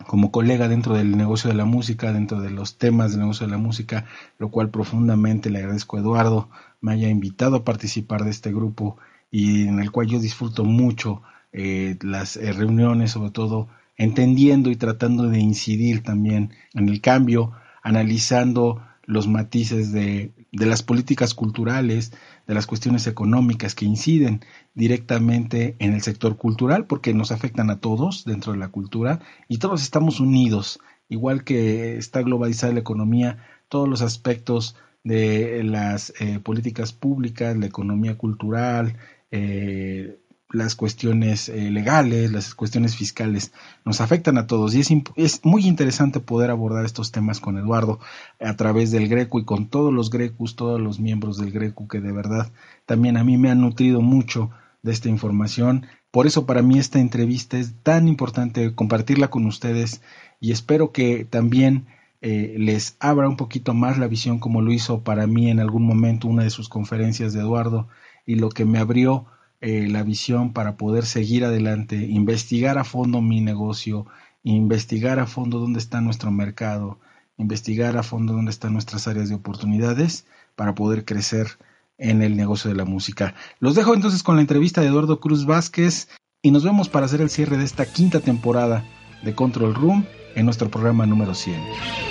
como 0.08 0.32
colega 0.32 0.68
dentro 0.68 0.96
del 0.96 1.16
negocio 1.18 1.50
de 1.50 1.56
la 1.56 1.66
música, 1.66 2.14
dentro 2.14 2.42
de 2.42 2.50
los 2.50 2.78
temas 2.78 3.12
del 3.12 3.22
negocio 3.22 3.46
de 3.46 3.52
la 3.52 3.58
música, 3.58 4.06
lo 4.40 4.50
cual 4.50 4.70
profundamente 4.70 5.50
le 5.50 5.60
agradezco 5.60 5.98
a 5.98 6.00
Eduardo 6.00 6.50
me 6.80 6.94
haya 6.94 7.10
invitado 7.10 7.58
a 7.58 7.64
participar 7.64 8.24
de 8.24 8.32
este 8.32 8.52
grupo 8.52 8.98
y 9.30 9.68
en 9.68 9.80
el 9.80 9.92
cual 9.92 10.08
yo 10.08 10.20
disfruto 10.20 10.64
mucho 10.64 11.22
las 11.54 12.38
reuniones, 12.38 13.12
sobre 13.12 13.30
todo 13.30 13.68
entendiendo 13.98 14.72
y 14.72 14.76
tratando 14.76 15.28
de 15.28 15.40
incidir 15.40 16.02
también 16.02 16.52
en 16.74 16.90
el 16.90 17.02
cambio, 17.02 17.52
analizando 17.82 18.82
los 19.06 19.28
matices 19.28 19.92
de, 19.92 20.32
de, 20.52 20.66
las 20.66 20.84
políticas 20.84 21.34
culturales, 21.34 22.14
de 22.48 22.54
las 22.54 22.68
cuestiones 22.68 23.08
económicas 23.08 23.76
que 23.76 23.86
inciden 23.86 24.42
directamente 24.74 25.76
en 25.80 25.94
el 25.94 26.02
sector 26.02 26.38
cultural, 26.38 26.86
porque 26.86 27.14
nos 27.14 27.32
afectan 27.32 27.70
a 27.70 27.80
todos 27.80 28.24
dentro 28.26 28.54
de 28.54 28.60
la 28.60 28.70
cultura 28.70 29.20
y 29.48 29.58
todos 29.58 29.82
estamos 29.82 30.20
unidos, 30.20 30.80
igual 31.10 31.44
que 31.44 31.98
está 31.98 32.22
globalizada 32.22 32.74
la 32.74 32.80
economía, 32.80 33.44
todos 33.68 33.90
los 33.90 34.02
aspectos 34.02 34.76
de 35.04 35.64
las 35.64 36.14
eh, 36.20 36.40
políticas 36.40 36.94
públicas, 36.94 37.58
la 37.58 37.66
economía 37.66 38.18
cultural, 38.18 38.98
eh, 39.32 40.21
las 40.54 40.76
cuestiones 40.76 41.50
eh, 41.50 41.72
legales, 41.72 42.32
las 42.32 42.56
cuestiones 42.56 42.96
fiscales, 42.96 43.52
nos 43.86 44.02
afectan 44.02 44.38
a 44.38 44.48
todos 44.48 44.76
y 44.76 44.82
es, 44.82 44.90
es, 45.16 45.46
muy 45.46 45.66
interesante 45.66 46.20
poder 46.20 46.50
abordar 46.52 46.86
estos 46.86 47.12
temas 47.12 47.40
con 47.40 47.58
Eduardo 47.58 48.00
a 48.40 48.56
través 48.56 48.92
del 48.92 49.08
Greco 49.08 49.40
y 49.40 49.46
con 49.46 49.68
todos 49.68 49.94
los 49.94 50.10
Grecos, 50.10 50.56
todos 50.56 50.80
los 50.80 51.00
miembros 51.00 51.38
del 51.38 51.52
Greco 51.52 51.88
que 51.88 52.02
de 52.02 52.12
verdad 52.12 52.52
también 52.86 53.18
a 53.18 53.24
mí 53.24 53.38
me 53.38 53.50
han 53.50 53.62
nutrido 53.62 54.02
mucho 54.02 54.52
de 54.84 54.92
esta 54.92 55.10
información. 55.10 55.86
Por 56.12 56.28
eso 56.28 56.46
para 56.46 56.62
mí 56.62 56.80
esta 56.80 57.00
entrevista 57.00 57.58
es 57.58 57.74
tan 57.84 58.08
importante 58.08 58.76
compartirla 58.76 59.30
con 59.30 59.46
ustedes 59.46 60.02
y 60.40 60.52
espero 60.52 60.92
que 60.92 61.26
también 61.26 61.88
eh, 62.22 62.56
les 62.58 62.98
abra 63.00 63.30
un 63.30 63.38
poquito 63.38 63.74
más 63.74 63.98
la 63.98 64.08
visión 64.08 64.40
como 64.40 64.62
lo 64.62 64.72
hizo 64.72 65.04
para 65.04 65.26
mí 65.28 65.50
en 65.50 65.60
algún 65.60 65.84
momento 65.84 66.28
una 66.28 66.44
de 66.44 66.50
sus 66.50 66.70
conferencias 66.70 67.34
de 67.34 67.40
Eduardo 67.40 67.88
y 68.26 68.36
lo 68.36 68.50
que 68.50 68.66
me 68.66 68.80
abrió 68.80 69.26
eh, 69.62 69.88
la 69.88 70.04
visión 70.04 70.54
para 70.54 70.76
poder 70.76 71.06
seguir 71.06 71.46
adelante, 71.46 71.96
investigar 71.96 72.78
a 72.78 72.84
fondo 72.84 73.22
mi 73.22 73.42
negocio, 73.42 74.08
investigar 74.44 75.20
a 75.20 75.28
fondo 75.28 75.60
dónde 75.60 75.80
está 75.80 76.02
nuestro 76.02 76.32
mercado, 76.32 77.00
investigar 77.38 77.96
a 77.98 78.04
fondo 78.04 78.34
dónde 78.34 78.52
están 78.52 78.74
nuestras 78.74 79.08
áreas 79.08 79.30
de 79.30 79.36
oportunidades 79.36 80.26
para 80.56 80.76
poder 80.76 81.06
crecer 81.06 81.60
en 81.98 82.22
el 82.24 82.36
negocio 82.36 82.70
de 82.70 82.76
la 82.76 82.86
música. 82.86 83.36
Los 83.60 83.76
dejo 83.76 83.94
entonces 83.94 84.24
con 84.24 84.36
la 84.36 84.42
entrevista 84.42 84.82
de 84.82 84.88
Eduardo 84.88 85.20
Cruz 85.20 85.46
Vázquez 85.46 86.10
y 86.42 86.52
nos 86.52 86.64
vemos 86.64 86.90
para 86.90 87.06
hacer 87.06 87.22
el 87.22 87.30
cierre 87.30 87.58
de 87.58 87.66
esta 87.66 87.86
quinta 87.86 88.20
temporada 88.20 88.84
de 89.24 89.36
Control 89.36 89.76
Room 89.76 90.06
en 90.36 90.46
nuestro 90.46 90.70
programa 90.70 91.06
número 91.06 91.36
100. 91.36 92.11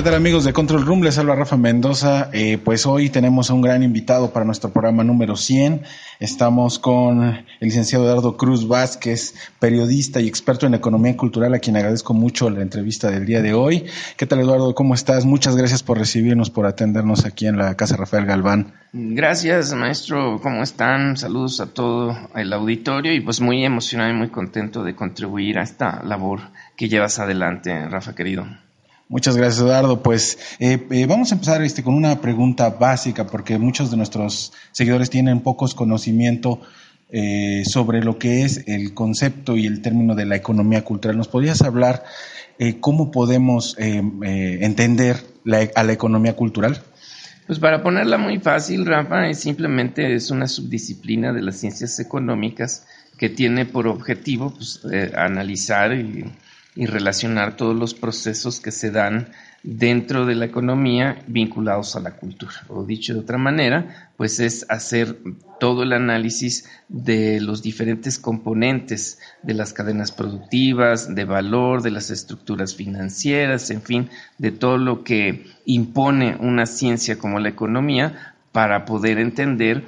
¿Qué 0.00 0.02
tal 0.02 0.14
amigos 0.14 0.44
de 0.44 0.52
Control 0.52 0.86
Room? 0.86 1.02
Les 1.02 1.18
habla 1.18 1.34
Rafa 1.34 1.56
Mendoza. 1.56 2.30
Eh, 2.32 2.58
pues 2.64 2.86
hoy 2.86 3.10
tenemos 3.10 3.50
a 3.50 3.54
un 3.54 3.60
gran 3.60 3.82
invitado 3.82 4.32
para 4.32 4.46
nuestro 4.46 4.70
programa 4.70 5.04
número 5.04 5.36
100. 5.36 5.82
Estamos 6.20 6.78
con 6.78 7.22
el 7.24 7.44
licenciado 7.60 8.04
Eduardo 8.04 8.36
Cruz 8.36 8.68
Vázquez, 8.68 9.34
periodista 9.58 10.20
y 10.20 10.28
experto 10.28 10.66
en 10.66 10.74
economía 10.74 11.16
cultural, 11.16 11.52
a 11.54 11.58
quien 11.58 11.76
agradezco 11.76 12.14
mucho 12.14 12.48
la 12.48 12.62
entrevista 12.62 13.10
del 13.10 13.26
día 13.26 13.42
de 13.42 13.52
hoy. 13.52 13.84
¿Qué 14.16 14.26
tal 14.26 14.40
Eduardo? 14.40 14.74
¿Cómo 14.74 14.94
estás? 14.94 15.26
Muchas 15.26 15.56
gracias 15.56 15.82
por 15.82 15.98
recibirnos, 15.98 16.50
por 16.50 16.66
atendernos 16.66 17.26
aquí 17.26 17.46
en 17.46 17.58
la 17.58 17.76
Casa 17.76 17.96
Rafael 17.96 18.26
Galván. 18.26 18.72
Gracias 18.92 19.74
maestro, 19.74 20.40
¿cómo 20.40 20.62
están? 20.62 21.16
Saludos 21.16 21.60
a 21.60 21.66
todo 21.66 22.16
el 22.36 22.52
auditorio 22.52 23.12
y 23.12 23.20
pues 23.20 23.40
muy 23.40 23.64
emocionado 23.64 24.10
y 24.10 24.14
muy 24.14 24.28
contento 24.28 24.82
de 24.82 24.94
contribuir 24.94 25.58
a 25.58 25.62
esta 25.62 26.02
labor 26.04 26.40
que 26.76 26.88
llevas 26.88 27.18
adelante, 27.18 27.86
Rafa 27.88 28.14
querido. 28.14 28.46
Muchas 29.10 29.36
gracias, 29.36 29.60
Eduardo. 29.60 30.04
Pues 30.04 30.38
eh, 30.60 30.86
eh, 30.88 31.06
vamos 31.06 31.32
a 31.32 31.34
empezar 31.34 31.60
este, 31.62 31.82
con 31.82 31.94
una 31.94 32.20
pregunta 32.20 32.70
básica, 32.70 33.26
porque 33.26 33.58
muchos 33.58 33.90
de 33.90 33.96
nuestros 33.96 34.52
seguidores 34.70 35.10
tienen 35.10 35.40
pocos 35.40 35.74
conocimiento 35.74 36.60
eh, 37.10 37.64
sobre 37.64 38.04
lo 38.04 38.18
que 38.18 38.44
es 38.44 38.68
el 38.68 38.94
concepto 38.94 39.56
y 39.56 39.66
el 39.66 39.82
término 39.82 40.14
de 40.14 40.26
la 40.26 40.36
economía 40.36 40.84
cultural. 40.84 41.16
¿Nos 41.16 41.26
podrías 41.26 41.60
hablar 41.62 42.04
cómo 42.78 43.10
podemos 43.10 43.74
entender 43.78 45.16
a 45.74 45.82
la 45.82 45.92
economía 45.92 46.36
cultural? 46.36 46.80
Pues 47.48 47.58
para 47.58 47.82
ponerla 47.82 48.16
muy 48.16 48.38
fácil, 48.38 48.86
Rafa, 48.86 49.28
es 49.28 49.40
simplemente 49.40 50.14
es 50.14 50.30
una 50.30 50.46
subdisciplina 50.46 51.32
de 51.32 51.42
las 51.42 51.56
ciencias 51.56 51.98
económicas 51.98 52.86
que 53.18 53.28
tiene 53.28 53.64
por 53.66 53.88
objetivo 53.88 54.54
pues, 54.54 54.82
analizar 55.16 55.94
y 55.94 56.26
y 56.74 56.86
relacionar 56.86 57.56
todos 57.56 57.76
los 57.76 57.94
procesos 57.94 58.60
que 58.60 58.70
se 58.70 58.90
dan 58.90 59.28
dentro 59.62 60.24
de 60.24 60.34
la 60.34 60.46
economía 60.46 61.22
vinculados 61.26 61.96
a 61.96 62.00
la 62.00 62.12
cultura. 62.12 62.54
O 62.68 62.84
dicho 62.84 63.12
de 63.12 63.20
otra 63.20 63.38
manera, 63.38 64.10
pues 64.16 64.40
es 64.40 64.64
hacer 64.68 65.18
todo 65.58 65.82
el 65.82 65.92
análisis 65.92 66.68
de 66.88 67.40
los 67.40 67.62
diferentes 67.62 68.18
componentes 68.18 69.18
de 69.42 69.54
las 69.54 69.72
cadenas 69.72 70.12
productivas, 70.12 71.14
de 71.14 71.24
valor, 71.24 71.82
de 71.82 71.90
las 71.90 72.10
estructuras 72.10 72.74
financieras, 72.74 73.70
en 73.70 73.82
fin, 73.82 74.08
de 74.38 74.52
todo 74.52 74.78
lo 74.78 75.04
que 75.04 75.46
impone 75.66 76.36
una 76.40 76.66
ciencia 76.66 77.18
como 77.18 77.40
la 77.40 77.50
economía 77.50 78.34
para 78.52 78.84
poder 78.84 79.18
entender 79.18 79.84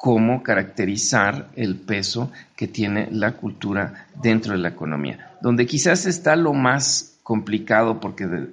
cómo 0.00 0.42
caracterizar 0.42 1.50
el 1.56 1.76
peso 1.76 2.32
que 2.56 2.66
tiene 2.66 3.08
la 3.12 3.32
cultura 3.32 4.06
dentro 4.22 4.54
de 4.54 4.58
la 4.58 4.70
economía. 4.70 5.32
Donde 5.42 5.66
quizás 5.66 6.06
está 6.06 6.36
lo 6.36 6.54
más 6.54 7.18
complicado 7.22 8.00
porque 8.00 8.48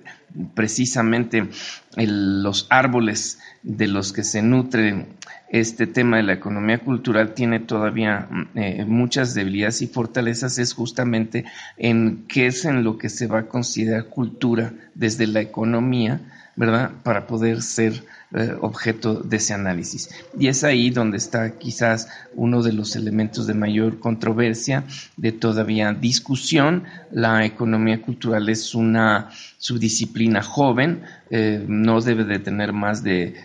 precisamente 0.54 1.48
los 1.96 2.68
árboles 2.70 3.40
de 3.64 3.88
los 3.88 4.12
que 4.12 4.26
se 4.26 4.42
nutre 4.42 5.06
este 5.48 5.88
tema 5.88 6.18
de 6.18 6.24
la 6.24 6.34
economía 6.34 6.80
cultural 6.80 7.34
tiene 7.34 7.62
todavía 7.62 8.28
mm, 8.30 8.48
eh, 8.56 8.86
muchas 8.86 9.34
debilidades 9.34 9.82
y 9.82 9.88
fortalezas 9.88 10.58
es 10.58 10.74
justamente 10.74 11.46
en 11.78 12.26
qué 12.28 12.48
es 12.48 12.66
en 12.66 12.84
lo 12.84 12.98
que 12.98 13.08
se 13.08 13.28
va 13.28 13.40
a 13.40 13.48
considerar 13.48 14.08
cultura 14.08 14.74
desde 14.96 15.28
la 15.28 15.40
economía, 15.40 16.20
¿verdad? 16.58 16.92
Para 17.04 17.26
poder 17.26 17.62
ser 17.62 18.04
eh, 18.34 18.56
objeto 18.60 19.16
de 19.16 19.38
ese 19.38 19.54
análisis. 19.54 20.10
Y 20.38 20.48
es 20.48 20.66
ahí 20.66 20.90
donde 20.90 21.16
está 21.16 21.58
quizás 21.58 22.10
uno 22.36 22.62
de 22.62 22.74
los 22.74 22.98
elementos 22.98 23.48
de 23.48 23.54
mayor 23.54 24.00
controversia, 24.00 24.84
de 25.16 25.32
todavía 25.32 25.94
discusión. 25.94 26.84
La 27.10 27.46
economía 27.46 28.02
cultural 28.02 28.50
es 28.50 28.76
una 28.76 29.30
subdisciplina 29.58 30.44
joven, 30.44 31.04
eh, 31.30 31.64
no 31.70 32.02
debe 32.02 32.26
de 32.26 32.40
tener 32.40 32.74
más 32.74 33.02
de 33.02 33.36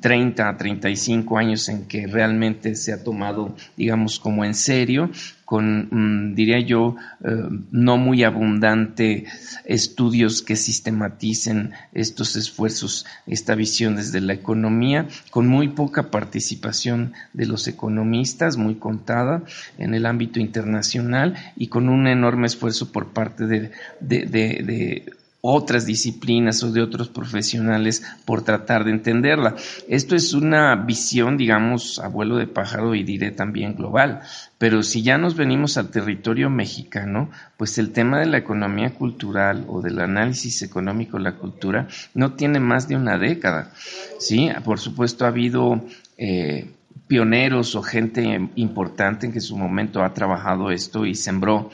30 0.00 0.46
a 0.46 0.56
35 0.56 1.38
años 1.38 1.68
en 1.68 1.86
que 1.86 2.06
realmente 2.06 2.74
se 2.74 2.92
ha 2.92 3.02
tomado, 3.02 3.56
digamos, 3.76 4.20
como 4.20 4.44
en 4.44 4.54
serio, 4.54 5.10
con, 5.46 5.88
mm, 5.90 6.34
diría 6.34 6.60
yo, 6.60 6.96
eh, 7.24 7.48
no 7.70 7.96
muy 7.96 8.22
abundante 8.22 9.24
estudios 9.64 10.42
que 10.42 10.54
sistematicen 10.54 11.72
estos 11.92 12.36
esfuerzos, 12.36 13.06
esta 13.26 13.54
visión 13.54 13.96
desde 13.96 14.20
la 14.20 14.34
economía, 14.34 15.08
con 15.30 15.48
muy 15.48 15.68
poca 15.68 16.10
participación 16.10 17.14
de 17.32 17.46
los 17.46 17.66
economistas, 17.66 18.58
muy 18.58 18.74
contada 18.74 19.42
en 19.78 19.94
el 19.94 20.04
ámbito 20.04 20.40
internacional 20.40 21.36
y 21.56 21.68
con 21.68 21.88
un 21.88 22.06
enorme 22.06 22.46
esfuerzo 22.46 22.92
por 22.92 23.12
parte 23.12 23.46
de, 23.46 23.70
de 24.00 25.12
otras 25.42 25.86
disciplinas 25.86 26.62
o 26.62 26.70
de 26.70 26.82
otros 26.82 27.08
profesionales 27.08 28.02
por 28.24 28.42
tratar 28.42 28.84
de 28.84 28.90
entenderla. 28.90 29.56
Esto 29.88 30.14
es 30.14 30.34
una 30.34 30.76
visión, 30.76 31.36
digamos, 31.36 31.98
abuelo 31.98 32.36
de 32.36 32.46
pájaro 32.46 32.94
y 32.94 33.04
diré 33.04 33.30
también 33.30 33.74
global. 33.74 34.20
Pero 34.58 34.82
si 34.82 35.02
ya 35.02 35.16
nos 35.16 35.36
venimos 35.36 35.78
al 35.78 35.90
territorio 35.90 36.50
mexicano, 36.50 37.30
pues 37.56 37.78
el 37.78 37.92
tema 37.92 38.20
de 38.20 38.26
la 38.26 38.38
economía 38.38 38.94
cultural 38.94 39.64
o 39.68 39.80
del 39.80 40.00
análisis 40.00 40.62
económico 40.62 41.16
de 41.16 41.24
la 41.24 41.36
cultura 41.36 41.88
no 42.14 42.34
tiene 42.34 42.60
más 42.60 42.86
de 42.88 42.96
una 42.96 43.18
década. 43.18 43.72
Sí, 44.18 44.50
por 44.64 44.78
supuesto 44.78 45.24
ha 45.24 45.28
habido 45.28 45.82
eh, 46.18 46.70
pioneros 47.10 47.74
o 47.74 47.82
gente 47.82 48.50
importante 48.54 49.26
en 49.26 49.32
que 49.32 49.38
en 49.38 49.42
su 49.42 49.56
momento 49.56 50.04
ha 50.04 50.14
trabajado 50.14 50.70
esto 50.70 51.04
y 51.04 51.16
sembró 51.16 51.68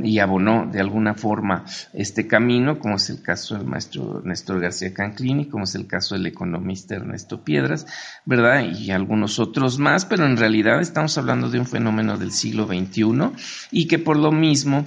y 0.00 0.20
abonó 0.20 0.70
de 0.70 0.78
alguna 0.78 1.14
forma 1.14 1.64
este 1.92 2.28
camino, 2.28 2.78
como 2.78 2.94
es 2.94 3.10
el 3.10 3.20
caso 3.20 3.56
del 3.56 3.66
maestro 3.66 4.22
Néstor 4.24 4.60
García 4.60 4.94
Canclini, 4.94 5.46
como 5.46 5.64
es 5.64 5.74
el 5.74 5.88
caso 5.88 6.14
del 6.14 6.26
economista 6.26 6.94
Ernesto 6.94 7.42
Piedras, 7.42 7.84
¿verdad? 8.26 8.62
Y 8.78 8.92
algunos 8.92 9.40
otros 9.40 9.80
más, 9.80 10.04
pero 10.04 10.24
en 10.24 10.36
realidad 10.36 10.80
estamos 10.80 11.18
hablando 11.18 11.50
de 11.50 11.58
un 11.58 11.66
fenómeno 11.66 12.16
del 12.16 12.30
siglo 12.30 12.68
XXI 12.68 13.32
y 13.72 13.88
que 13.88 13.98
por 13.98 14.16
lo 14.16 14.30
mismo 14.30 14.86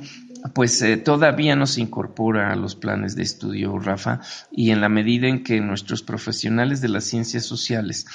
pues 0.54 0.82
eh, 0.82 0.98
todavía 0.98 1.56
no 1.56 1.68
se 1.68 1.82
incorpora 1.82 2.52
a 2.52 2.56
los 2.56 2.76
planes 2.76 3.16
de 3.16 3.24
estudio, 3.24 3.78
Rafa, 3.80 4.22
y 4.52 4.72
en 4.72 4.82
la 4.82 4.90
medida 4.90 5.28
en 5.28 5.44
que 5.44 5.60
nuestros 5.60 6.02
profesionales 6.02 6.82
de 6.82 6.90
las 6.90 7.04
ciencias 7.04 7.46
sociales, 7.46 8.06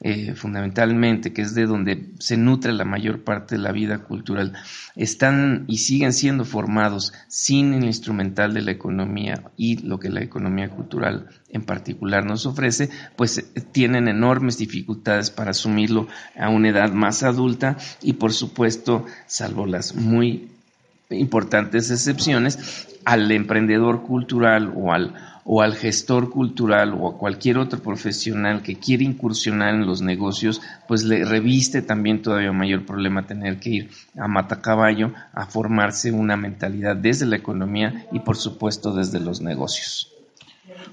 eh, 0.00 0.34
fundamentalmente, 0.34 1.32
que 1.32 1.42
es 1.42 1.54
de 1.54 1.66
donde 1.66 2.12
se 2.18 2.36
nutre 2.36 2.72
la 2.72 2.84
mayor 2.84 3.22
parte 3.22 3.56
de 3.56 3.62
la 3.62 3.72
vida 3.72 3.98
cultural, 3.98 4.54
están 4.96 5.64
y 5.66 5.78
siguen 5.78 6.12
siendo 6.12 6.44
formados 6.44 7.12
sin 7.28 7.74
el 7.74 7.84
instrumental 7.84 8.54
de 8.54 8.62
la 8.62 8.70
economía 8.70 9.44
y 9.56 9.78
lo 9.78 9.98
que 9.98 10.10
la 10.10 10.22
economía 10.22 10.70
cultural 10.70 11.28
en 11.50 11.62
particular 11.62 12.24
nos 12.24 12.46
ofrece, 12.46 12.90
pues 13.16 13.38
eh, 13.38 13.44
tienen 13.72 14.08
enormes 14.08 14.58
dificultades 14.58 15.30
para 15.30 15.50
asumirlo 15.50 16.08
a 16.36 16.48
una 16.48 16.70
edad 16.70 16.92
más 16.92 17.22
adulta 17.22 17.76
y 18.02 18.14
por 18.14 18.32
supuesto, 18.32 19.06
salvo 19.26 19.66
las 19.66 19.94
muy 19.94 20.53
importantes 21.10 21.90
excepciones, 21.90 22.88
al 23.04 23.30
emprendedor 23.30 24.02
cultural 24.02 24.72
o 24.74 24.92
al, 24.92 25.14
o 25.44 25.62
al 25.62 25.74
gestor 25.74 26.30
cultural 26.30 26.94
o 26.98 27.08
a 27.08 27.18
cualquier 27.18 27.58
otro 27.58 27.80
profesional 27.80 28.62
que 28.62 28.76
quiere 28.76 29.04
incursionar 29.04 29.74
en 29.74 29.86
los 29.86 30.00
negocios, 30.00 30.62
pues 30.88 31.04
le 31.04 31.24
reviste 31.24 31.82
también 31.82 32.22
todavía 32.22 32.52
mayor 32.52 32.86
problema 32.86 33.26
tener 33.26 33.60
que 33.60 33.70
ir 33.70 33.90
a 34.18 34.26
matacaballo 34.26 35.12
a 35.32 35.46
formarse 35.46 36.12
una 36.12 36.36
mentalidad 36.36 36.96
desde 36.96 37.26
la 37.26 37.36
economía 37.36 38.06
y 38.12 38.20
por 38.20 38.36
supuesto 38.36 38.94
desde 38.94 39.20
los 39.20 39.40
negocios. 39.40 40.10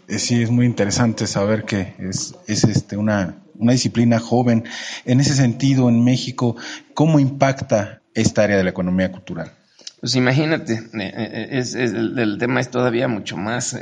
Eh, 0.08 0.20
sí, 0.20 0.42
es 0.42 0.52
muy 0.52 0.66
interesante 0.66 1.28
saber 1.28 1.64
que 1.64 1.96
es, 2.00 2.36
es 2.48 2.66
este, 2.66 2.98
una, 2.98 3.38
una 3.58 3.72
disciplina 3.72 4.20
joven. 4.20 4.66
En 5.06 5.22
ese 5.22 5.34
sentido, 5.34 5.88
en 5.88 6.04
México, 6.04 6.58
¿cómo 6.94 7.20
impacta 7.20 8.02
esta 8.14 8.44
área 8.44 8.58
de 8.58 8.66
la 8.66 8.72
economía 8.72 9.12
cultural? 9.12 9.54
Pues 10.02 10.16
imagínate, 10.16 10.74
eh, 10.74 11.14
eh, 11.16 11.48
es, 11.52 11.76
el, 11.76 12.38
tema 12.40 12.60
es 12.60 12.72
todavía 12.72 13.08
mucho 13.08 13.38
más 13.38 13.80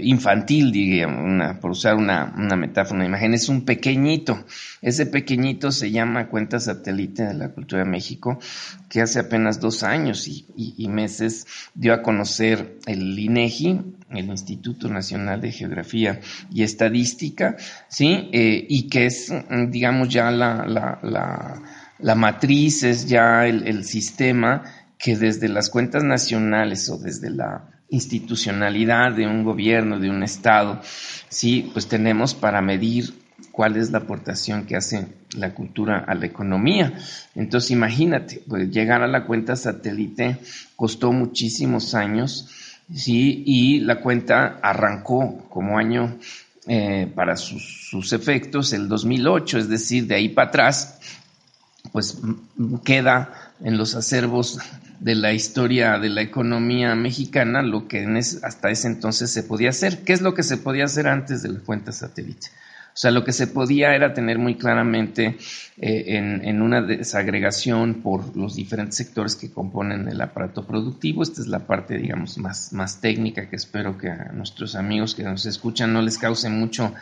infantil, 0.00 0.70
digamos, 0.70 1.56
por 1.56 1.70
usar 1.70 1.96
una, 1.96 2.26
metáfora, 2.54 2.96
una 2.96 3.06
imagen. 3.06 3.32
Es 3.32 3.48
un 3.48 3.64
pequeñito. 3.64 4.44
Ese 4.82 5.06
pequeñito 5.06 5.72
se 5.72 5.90
llama 5.90 6.28
Cuenta 6.28 6.60
Satélite 6.60 7.24
de 7.24 7.34
la 7.34 7.48
Cultura 7.48 7.84
de 7.84 7.90
México, 7.90 8.38
que 8.90 9.00
hace 9.00 9.18
apenas 9.18 9.60
dos 9.60 9.82
años 9.82 10.28
y, 10.28 10.88
meses 10.88 11.46
dio 11.74 11.94
a 11.94 12.02
conocer 12.02 12.76
el 12.84 13.18
INEGI, 13.18 13.80
el 14.10 14.26
Instituto 14.26 14.88
Nacional 14.88 15.40
de 15.40 15.52
Geografía 15.52 16.20
y 16.52 16.62
Estadística, 16.62 17.56
¿sí? 17.88 18.28
Eh, 18.32 18.66
y 18.68 18.88
que 18.88 19.06
es, 19.06 19.32
digamos, 19.70 20.10
ya 20.10 20.30
la, 20.30 21.62
matriz, 22.14 22.82
es 22.82 23.06
ya 23.06 23.46
el, 23.46 23.84
sistema 23.84 24.64
que 24.98 25.16
desde 25.16 25.48
las 25.48 25.70
cuentas 25.70 26.04
nacionales 26.04 26.90
o 26.90 26.98
desde 26.98 27.30
la 27.30 27.70
institucionalidad 27.88 29.12
de 29.12 29.26
un 29.26 29.42
gobierno, 29.42 29.98
de 29.98 30.10
un 30.10 30.22
Estado, 30.22 30.82
sí, 31.30 31.70
pues 31.72 31.86
tenemos 31.86 32.34
para 32.34 32.60
medir 32.60 33.14
cuál 33.52 33.76
es 33.76 33.90
la 33.90 33.98
aportación 33.98 34.66
que 34.66 34.76
hace 34.76 35.06
la 35.36 35.54
cultura 35.54 36.04
a 36.06 36.14
la 36.14 36.26
economía. 36.26 36.92
Entonces, 37.34 37.70
imagínate, 37.70 38.42
pues 38.46 38.70
llegar 38.70 39.02
a 39.02 39.08
la 39.08 39.24
cuenta 39.24 39.56
satélite 39.56 40.38
costó 40.76 41.12
muchísimos 41.12 41.94
años 41.94 42.50
¿sí? 42.92 43.42
y 43.46 43.80
la 43.80 44.00
cuenta 44.00 44.58
arrancó 44.62 45.48
como 45.48 45.78
año 45.78 46.18
eh, 46.66 47.10
para 47.14 47.36
sus, 47.36 48.12
efectos 48.12 48.72
el 48.72 48.88
2008, 48.88 49.58
es 49.58 49.68
decir, 49.68 50.06
de 50.06 50.14
ahí 50.14 50.30
para 50.30 50.48
atrás, 50.48 50.98
pues 51.94 52.18
queda 52.84 53.52
en 53.62 53.78
los 53.78 53.94
acervos 53.94 54.58
de 54.98 55.14
la 55.14 55.32
historia 55.32 56.00
de 56.00 56.08
la 56.08 56.22
economía 56.22 56.96
mexicana 56.96 57.62
lo 57.62 57.86
que 57.86 58.04
hasta 58.42 58.70
ese 58.70 58.88
entonces 58.88 59.30
se 59.30 59.44
podía 59.44 59.70
hacer. 59.70 60.02
¿Qué 60.02 60.12
es 60.12 60.20
lo 60.20 60.34
que 60.34 60.42
se 60.42 60.56
podía 60.56 60.86
hacer 60.86 61.06
antes 61.06 61.44
de 61.44 61.50
la 61.50 61.60
cuenta 61.60 61.92
satélite? 61.92 62.48
O 62.94 62.96
sea, 62.96 63.12
lo 63.12 63.24
que 63.24 63.32
se 63.32 63.46
podía 63.46 63.94
era 63.94 64.12
tener 64.12 64.40
muy 64.40 64.56
claramente 64.56 65.36
eh, 65.78 66.04
en, 66.42 66.62
una 66.62 66.82
desagregación 66.82 68.02
por 68.02 68.36
los 68.36 68.56
diferentes 68.56 68.96
sectores 68.96 69.36
que 69.36 69.52
componen 69.52 70.08
el 70.08 70.20
aparato 70.20 70.66
productivo. 70.66 71.22
Esta 71.22 71.42
es 71.42 71.46
la 71.46 71.60
parte, 71.60 71.96
digamos, 71.96 72.38
más, 72.38 72.72
más 72.72 73.00
técnica 73.00 73.48
que 73.48 73.54
espero 73.54 73.96
que 73.96 74.10
a 74.10 74.32
nuestros 74.32 74.74
amigos 74.74 75.14
que 75.14 75.22
nos 75.22 75.46
escuchan 75.46 75.92
no 75.92 76.02
les 76.02 76.18
cause 76.18 76.48
mucho, 76.48 76.92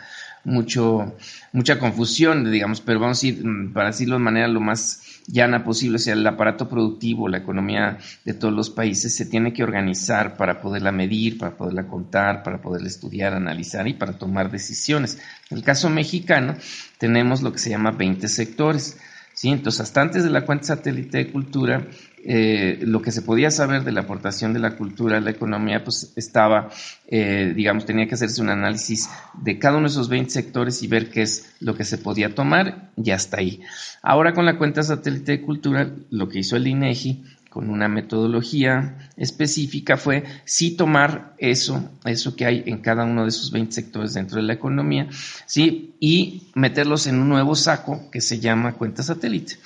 mucho, 0.43 1.15
mucha 1.51 1.79
confusión, 1.79 2.51
digamos, 2.51 2.81
pero 2.81 2.99
vamos 2.99 3.23
a 3.23 3.27
ir, 3.27 3.45
mm, 3.45 3.73
para 3.73 3.87
decirlo 3.87 4.15
de 4.15 4.23
manera 4.23 4.47
lo 4.47 4.59
más 4.59 5.01
llana 5.27 5.63
posible, 5.63 5.95
o 5.95 5.99
sea, 5.99 6.13
el 6.13 6.27
aparato 6.27 6.67
productivo, 6.67 7.29
la 7.29 7.37
economía 7.37 7.97
de 8.25 8.33
todos 8.33 8.53
los 8.53 8.69
países 8.69 9.15
se 9.15 9.25
tiene 9.25 9.53
que 9.53 9.63
organizar 9.63 10.35
para 10.35 10.61
poderla 10.61 10.91
medir, 10.91 11.37
para 11.37 11.55
poderla 11.55 11.87
contar, 11.87 12.43
para 12.43 12.61
poderla 12.61 12.87
estudiar, 12.87 13.33
analizar 13.33 13.87
y 13.87 13.93
para 13.93 14.17
tomar 14.17 14.51
decisiones. 14.51 15.17
En 15.49 15.57
el 15.57 15.63
caso 15.63 15.89
mexicano, 15.89 16.55
tenemos 16.97 17.41
lo 17.41 17.51
que 17.51 17.59
se 17.59 17.69
llama 17.69 17.91
20 17.91 18.27
sectores. 18.27 18.97
¿sí? 19.33 19.49
Entonces, 19.49 19.81
hasta 19.81 20.01
antes 20.01 20.23
de 20.23 20.29
la 20.29 20.45
cuenta 20.45 20.65
satélite 20.65 21.19
de 21.19 21.31
cultura, 21.31 21.87
eh, 22.25 22.79
lo 22.81 23.01
que 23.01 23.11
se 23.11 23.21
podía 23.21 23.51
saber 23.51 23.83
de 23.83 23.91
la 23.91 24.01
aportación 24.01 24.53
de 24.53 24.59
la 24.59 24.77
cultura 24.77 25.17
a 25.17 25.21
la 25.21 25.31
economía, 25.31 25.83
pues 25.83 26.13
estaba, 26.15 26.69
eh, 27.07 27.53
digamos, 27.55 27.85
tenía 27.85 28.07
que 28.07 28.15
hacerse 28.15 28.41
un 28.41 28.49
análisis 28.49 29.09
de 29.41 29.59
cada 29.59 29.77
uno 29.77 29.87
de 29.87 29.91
esos 29.91 30.07
20 30.07 30.29
sectores 30.31 30.81
y 30.83 30.87
ver 30.87 31.09
qué 31.09 31.23
es 31.23 31.53
lo 31.59 31.75
que 31.75 31.83
se 31.83 31.97
podía 31.97 32.33
tomar 32.33 32.91
y 32.95 33.11
hasta 33.11 33.37
ahí. 33.37 33.61
Ahora 34.01 34.33
con 34.33 34.45
la 34.45 34.57
cuenta 34.57 34.83
satélite 34.83 35.33
de 35.33 35.41
cultura, 35.41 35.89
lo 36.11 36.29
que 36.29 36.39
hizo 36.39 36.55
el 36.55 36.67
INEGI 36.67 37.23
con 37.49 37.69
una 37.69 37.87
metodología 37.87 38.97
específica 39.15 39.95
fue 39.95 40.23
sí 40.43 40.75
tomar 40.75 41.35
eso, 41.37 41.91
eso 42.03 42.35
que 42.35 42.47
hay 42.47 42.63
en 42.65 42.79
cada 42.79 43.03
uno 43.03 43.23
de 43.23 43.29
esos 43.29 43.51
20 43.51 43.71
sectores 43.71 44.15
dentro 44.15 44.37
de 44.37 44.43
la 44.43 44.53
economía, 44.53 45.07
sí, 45.45 45.93
y 45.99 46.47
meterlos 46.55 47.05
en 47.05 47.19
un 47.19 47.29
nuevo 47.29 47.55
saco 47.55 48.09
que 48.11 48.21
se 48.21 48.39
llama 48.39 48.73
cuenta 48.73 49.03
satélite. 49.03 49.57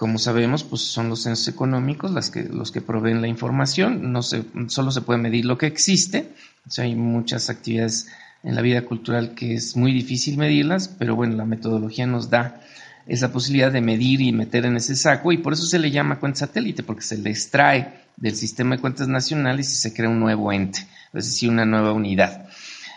Como 0.00 0.18
sabemos, 0.18 0.64
pues 0.64 0.80
son 0.80 1.10
los 1.10 1.24
censos 1.24 1.46
económicos 1.48 2.10
las 2.10 2.30
que, 2.30 2.44
los 2.44 2.72
que 2.72 2.80
proveen 2.80 3.20
la 3.20 3.28
información. 3.28 4.12
No 4.12 4.22
se, 4.22 4.44
solo 4.68 4.92
se 4.92 5.02
puede 5.02 5.20
medir 5.20 5.44
lo 5.44 5.58
que 5.58 5.66
existe. 5.66 6.30
O 6.66 6.70
sea, 6.70 6.84
hay 6.84 6.94
muchas 6.94 7.50
actividades 7.50 8.08
en 8.42 8.54
la 8.54 8.62
vida 8.62 8.86
cultural 8.86 9.34
que 9.34 9.52
es 9.52 9.76
muy 9.76 9.92
difícil 9.92 10.38
medirlas, 10.38 10.88
pero 10.88 11.16
bueno, 11.16 11.36
la 11.36 11.44
metodología 11.44 12.06
nos 12.06 12.30
da 12.30 12.62
esa 13.06 13.30
posibilidad 13.30 13.70
de 13.70 13.82
medir 13.82 14.22
y 14.22 14.32
meter 14.32 14.64
en 14.64 14.78
ese 14.78 14.96
saco 14.96 15.32
y 15.32 15.36
por 15.36 15.52
eso 15.52 15.66
se 15.66 15.78
le 15.78 15.90
llama 15.90 16.18
cuenta 16.18 16.38
satélite, 16.38 16.82
porque 16.82 17.02
se 17.02 17.18
le 17.18 17.28
extrae 17.28 17.92
del 18.16 18.36
sistema 18.36 18.76
de 18.76 18.80
cuentas 18.80 19.06
nacionales 19.06 19.70
y 19.70 19.74
se 19.74 19.92
crea 19.92 20.08
un 20.08 20.18
nuevo 20.18 20.50
ente, 20.50 20.78
es 21.12 21.26
decir, 21.26 21.50
una 21.50 21.66
nueva 21.66 21.92
unidad. 21.92 22.48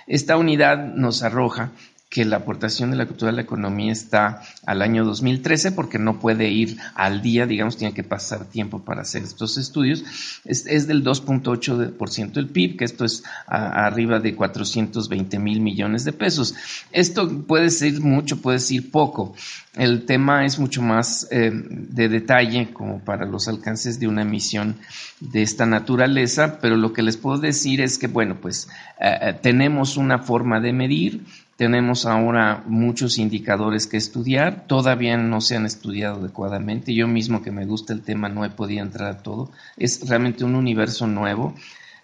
Esta 0.07 0.37
unidad 0.37 0.77
nos 0.95 1.21
arroja 1.21 1.71
que 2.13 2.25
la 2.25 2.37
aportación 2.37 2.91
de 2.91 2.97
la 2.97 3.07
cultura 3.07 3.31
a 3.31 3.33
la 3.33 3.41
economía 3.41 3.91
está 3.91 4.43
al 4.67 4.83
año 4.83 5.03
2013 5.03 5.71
porque 5.71 5.97
no 5.97 6.19
puede 6.19 6.47
ir 6.47 6.77
al 6.93 7.23
día, 7.23 7.47
digamos, 7.47 7.75
tiene 7.75 7.95
que 7.95 8.03
pasar 8.03 8.45
tiempo 8.45 8.83
para 8.85 9.01
hacer 9.01 9.23
estos 9.23 9.57
estudios. 9.57 10.03
Es, 10.45 10.85
del 10.85 11.03
2.8% 11.03 12.33
del 12.33 12.49
PIB, 12.49 12.77
que 12.77 12.85
esto 12.85 13.03
es 13.03 13.23
arriba 13.47 14.19
de 14.19 14.35
420 14.35 15.39
mil 15.39 15.59
millones 15.59 16.05
de 16.05 16.13
pesos. 16.13 16.53
Esto 16.91 17.27
puede 17.47 17.71
ser 17.71 17.99
mucho, 17.99 18.39
puede 18.39 18.59
ser 18.59 18.91
poco. 18.91 19.33
El 19.75 20.05
tema 20.05 20.45
es 20.45 20.59
mucho 20.59 20.83
más 20.83 21.27
eh, 21.31 21.49
de 21.51 22.09
detalle 22.09 22.73
como 22.73 22.99
para 22.99 23.25
los 23.25 23.47
alcances 23.47 23.99
de 23.99 24.07
una 24.07 24.21
emisión 24.21 24.75
de 25.19 25.41
esta 25.41 25.65
naturaleza, 25.65 26.59
pero 26.61 26.77
lo 26.77 26.93
que 26.93 27.01
les 27.01 27.17
puedo 27.17 27.39
decir 27.39 27.81
es 27.81 27.97
que, 27.97 28.05
bueno, 28.05 28.37
pues 28.39 28.67
eh, 28.99 29.17
eh, 29.19 29.33
tenemos 29.41 29.97
una 29.97 30.19
forma 30.19 30.59
de 30.59 30.73
medir, 30.73 31.23
tenemos 31.55 32.05
ahora 32.05 32.63
muchos 32.65 33.19
indicadores 33.19 33.85
que 33.85 33.97
estudiar, 33.97 34.65
todavía 34.67 35.17
no 35.17 35.39
se 35.39 35.55
han 35.55 35.65
estudiado 35.65 36.19
adecuadamente. 36.19 36.93
Yo 36.93 37.07
mismo 37.07 37.43
que 37.43 37.51
me 37.51 37.65
gusta 37.65 37.93
el 37.93 38.01
tema 38.01 38.29
no 38.29 38.43
he 38.43 38.49
podido 38.49 38.83
entrar 38.83 39.11
a 39.11 39.23
todo. 39.23 39.51
Es 39.77 40.07
realmente 40.07 40.43
un 40.43 40.55
universo 40.55 41.05
nuevo. 41.05 41.53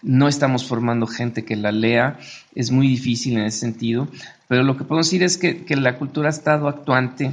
No 0.02 0.28
estamos 0.28 0.64
formando 0.66 1.06
gente 1.06 1.44
que 1.44 1.56
la 1.56 1.72
lea, 1.72 2.18
es 2.54 2.70
muy 2.70 2.88
difícil 2.88 3.36
en 3.36 3.44
ese 3.44 3.58
sentido, 3.58 4.08
pero 4.48 4.62
lo 4.62 4.76
que 4.76 4.84
puedo 4.84 5.02
decir 5.02 5.22
es 5.22 5.36
que, 5.36 5.64
la 5.76 5.98
cultura 5.98 6.28
ha 6.28 6.30
estado 6.30 6.68
actuante 6.68 7.32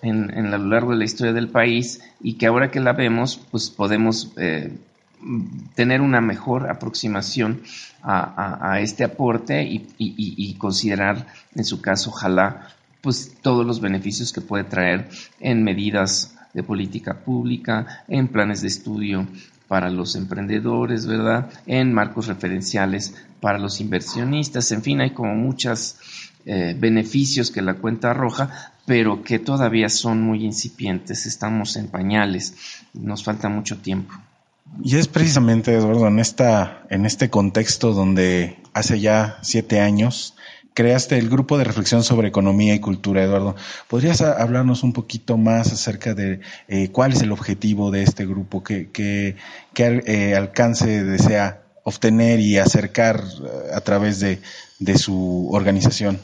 en, 0.00 0.30
a 0.30 0.58
lo 0.58 0.68
largo 0.68 0.92
de 0.92 0.98
la 0.98 1.04
historia 1.04 1.32
del 1.32 1.48
país 1.48 2.00
y 2.20 2.34
que 2.34 2.46
ahora 2.46 2.70
que 2.70 2.80
la 2.80 2.94
vemos, 2.94 3.40
pues 3.50 3.68
podemos 3.68 4.32
eh, 4.38 4.72
tener 5.74 6.00
una 6.00 6.20
mejor 6.20 6.70
aproximación 6.70 7.62
a, 8.02 8.78
este 8.80 9.04
aporte 9.04 9.62
y, 9.62 10.54
considerar, 10.58 11.26
en 11.54 11.64
su 11.64 11.80
caso, 11.80 12.10
ojalá, 12.10 12.68
pues 13.00 13.36
todos 13.42 13.66
los 13.66 13.80
beneficios 13.80 14.32
que 14.32 14.40
puede 14.40 14.64
traer 14.64 15.08
en 15.40 15.62
medidas 15.62 16.34
de 16.54 16.62
política 16.62 17.14
pública, 17.14 18.04
en 18.08 18.28
planes 18.28 18.62
de 18.62 18.68
estudio 18.68 19.26
para 19.68 19.90
los 19.90 20.16
emprendedores, 20.16 21.06
¿verdad? 21.06 21.50
En 21.66 21.92
marcos 21.92 22.26
referenciales 22.26 23.14
para 23.40 23.58
los 23.58 23.80
inversionistas, 23.80 24.72
en 24.72 24.82
fin, 24.82 25.00
hay 25.00 25.10
como 25.10 25.34
muchos 25.34 25.96
eh, 26.46 26.74
beneficios 26.78 27.50
que 27.50 27.60
la 27.60 27.74
cuenta 27.74 28.10
arroja, 28.10 28.72
pero 28.86 29.22
que 29.22 29.38
todavía 29.38 29.90
son 29.90 30.22
muy 30.22 30.44
incipientes, 30.44 31.26
estamos 31.26 31.76
en 31.76 31.88
pañales, 31.88 32.54
nos 32.94 33.22
falta 33.22 33.50
mucho 33.50 33.76
tiempo. 33.76 34.14
Y 34.82 34.96
es 34.96 35.08
precisamente, 35.08 35.74
Eduardo, 35.74 36.06
en, 36.06 36.18
esta, 36.18 36.86
en 36.90 37.04
este 37.04 37.30
contexto 37.30 37.92
donde 37.92 38.58
hace 38.74 39.00
ya 39.00 39.38
siete 39.42 39.80
años 39.80 40.34
creaste 40.78 41.18
el 41.18 41.28
grupo 41.28 41.58
de 41.58 41.64
reflexión 41.64 42.04
sobre 42.04 42.28
economía 42.28 42.72
y 42.72 42.78
cultura, 42.78 43.24
Eduardo. 43.24 43.56
¿Podrías 43.88 44.20
hablarnos 44.20 44.84
un 44.84 44.92
poquito 44.92 45.36
más 45.36 45.72
acerca 45.72 46.14
de 46.14 46.38
eh, 46.68 46.90
cuál 46.92 47.12
es 47.12 47.20
el 47.20 47.32
objetivo 47.32 47.90
de 47.90 48.04
este 48.04 48.24
grupo? 48.24 48.62
¿Qué, 48.62 48.88
qué, 48.92 49.34
qué 49.74 50.00
eh, 50.06 50.36
alcance 50.36 51.02
desea 51.02 51.62
obtener 51.82 52.38
y 52.38 52.58
acercar 52.58 53.24
eh, 53.24 53.74
a 53.74 53.80
través 53.80 54.20
de, 54.20 54.40
de 54.78 54.96
su 54.96 55.48
organización? 55.50 56.20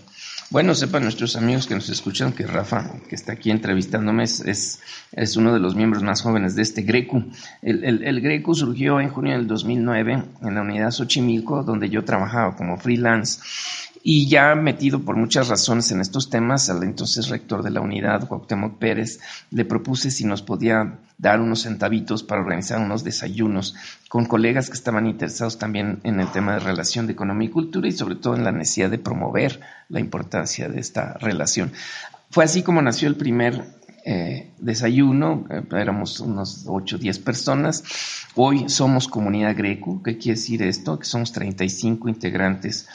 Bueno, 0.54 0.76
sepan 0.76 1.02
nuestros 1.02 1.34
amigos 1.34 1.66
que 1.66 1.74
nos 1.74 1.88
escuchan 1.88 2.32
que 2.32 2.46
Rafa, 2.46 2.88
que 3.08 3.16
está 3.16 3.32
aquí 3.32 3.50
entrevistándome, 3.50 4.22
es, 4.22 4.78
es, 5.10 5.36
uno 5.36 5.52
de 5.52 5.58
los 5.58 5.74
miembros 5.74 6.04
más 6.04 6.22
jóvenes 6.22 6.54
de 6.54 6.62
este 6.62 6.82
GRECU. 6.82 7.24
El, 7.60 8.04
el, 8.04 8.20
GRECU 8.20 8.54
surgió 8.54 9.00
en 9.00 9.08
junio 9.08 9.32
del 9.32 9.48
2009 9.48 10.22
en 10.42 10.54
la 10.54 10.62
unidad 10.62 10.92
Xochimilco, 10.92 11.64
donde 11.64 11.90
yo 11.90 12.04
trabajaba 12.04 12.54
como 12.54 12.76
freelance. 12.76 13.40
Y 14.06 14.28
ya 14.28 14.54
metido 14.54 15.00
por 15.00 15.16
muchas 15.16 15.48
razones 15.48 15.90
en 15.90 16.02
estos 16.02 16.28
temas, 16.28 16.68
al 16.68 16.82
entonces 16.82 17.30
rector 17.30 17.62
de 17.62 17.70
la 17.70 17.80
unidad, 17.80 18.28
Cuauhtémoc 18.28 18.78
Pérez, 18.78 19.18
le 19.50 19.64
propuse 19.64 20.10
si 20.10 20.26
nos 20.26 20.42
podía 20.42 20.98
dar 21.16 21.40
unos 21.40 21.62
centavitos 21.62 22.22
para 22.22 22.42
organizar 22.42 22.80
unos 22.80 23.02
desayunos 23.02 23.74
con 24.10 24.26
colegas 24.26 24.68
que 24.68 24.76
estaban 24.76 25.06
interesados 25.06 25.58
también 25.58 26.00
en 26.04 26.20
el 26.20 26.30
tema 26.30 26.52
de 26.52 26.58
relación 26.58 27.06
de 27.06 27.14
economía 27.14 27.48
y 27.48 27.52
cultura 27.52 27.88
y 27.88 27.92
sobre 27.92 28.16
todo 28.16 28.36
en 28.36 28.44
la 28.44 28.52
necesidad 28.52 28.90
de 28.90 28.98
promover 28.98 29.60
la 29.88 30.00
importancia 30.00 30.68
de 30.68 30.80
esta 30.80 31.14
relación. 31.14 31.72
Fue 32.28 32.44
así 32.44 32.62
como 32.62 32.82
nació 32.82 33.08
el 33.08 33.16
primer 33.16 33.64
eh, 34.06 34.50
desayuno, 34.58 35.46
eh, 35.48 35.62
éramos 35.72 36.20
unos 36.20 36.64
8 36.66 36.96
o 36.96 36.98
10 36.98 37.18
personas. 37.20 37.82
Hoy 38.34 38.68
somos 38.68 39.08
comunidad 39.08 39.56
greco, 39.56 40.02
¿qué 40.02 40.18
quiere 40.18 40.38
decir 40.38 40.62
esto? 40.62 40.98
Que 40.98 41.06
somos 41.06 41.32
35 41.32 42.08
integrantes 42.10 42.86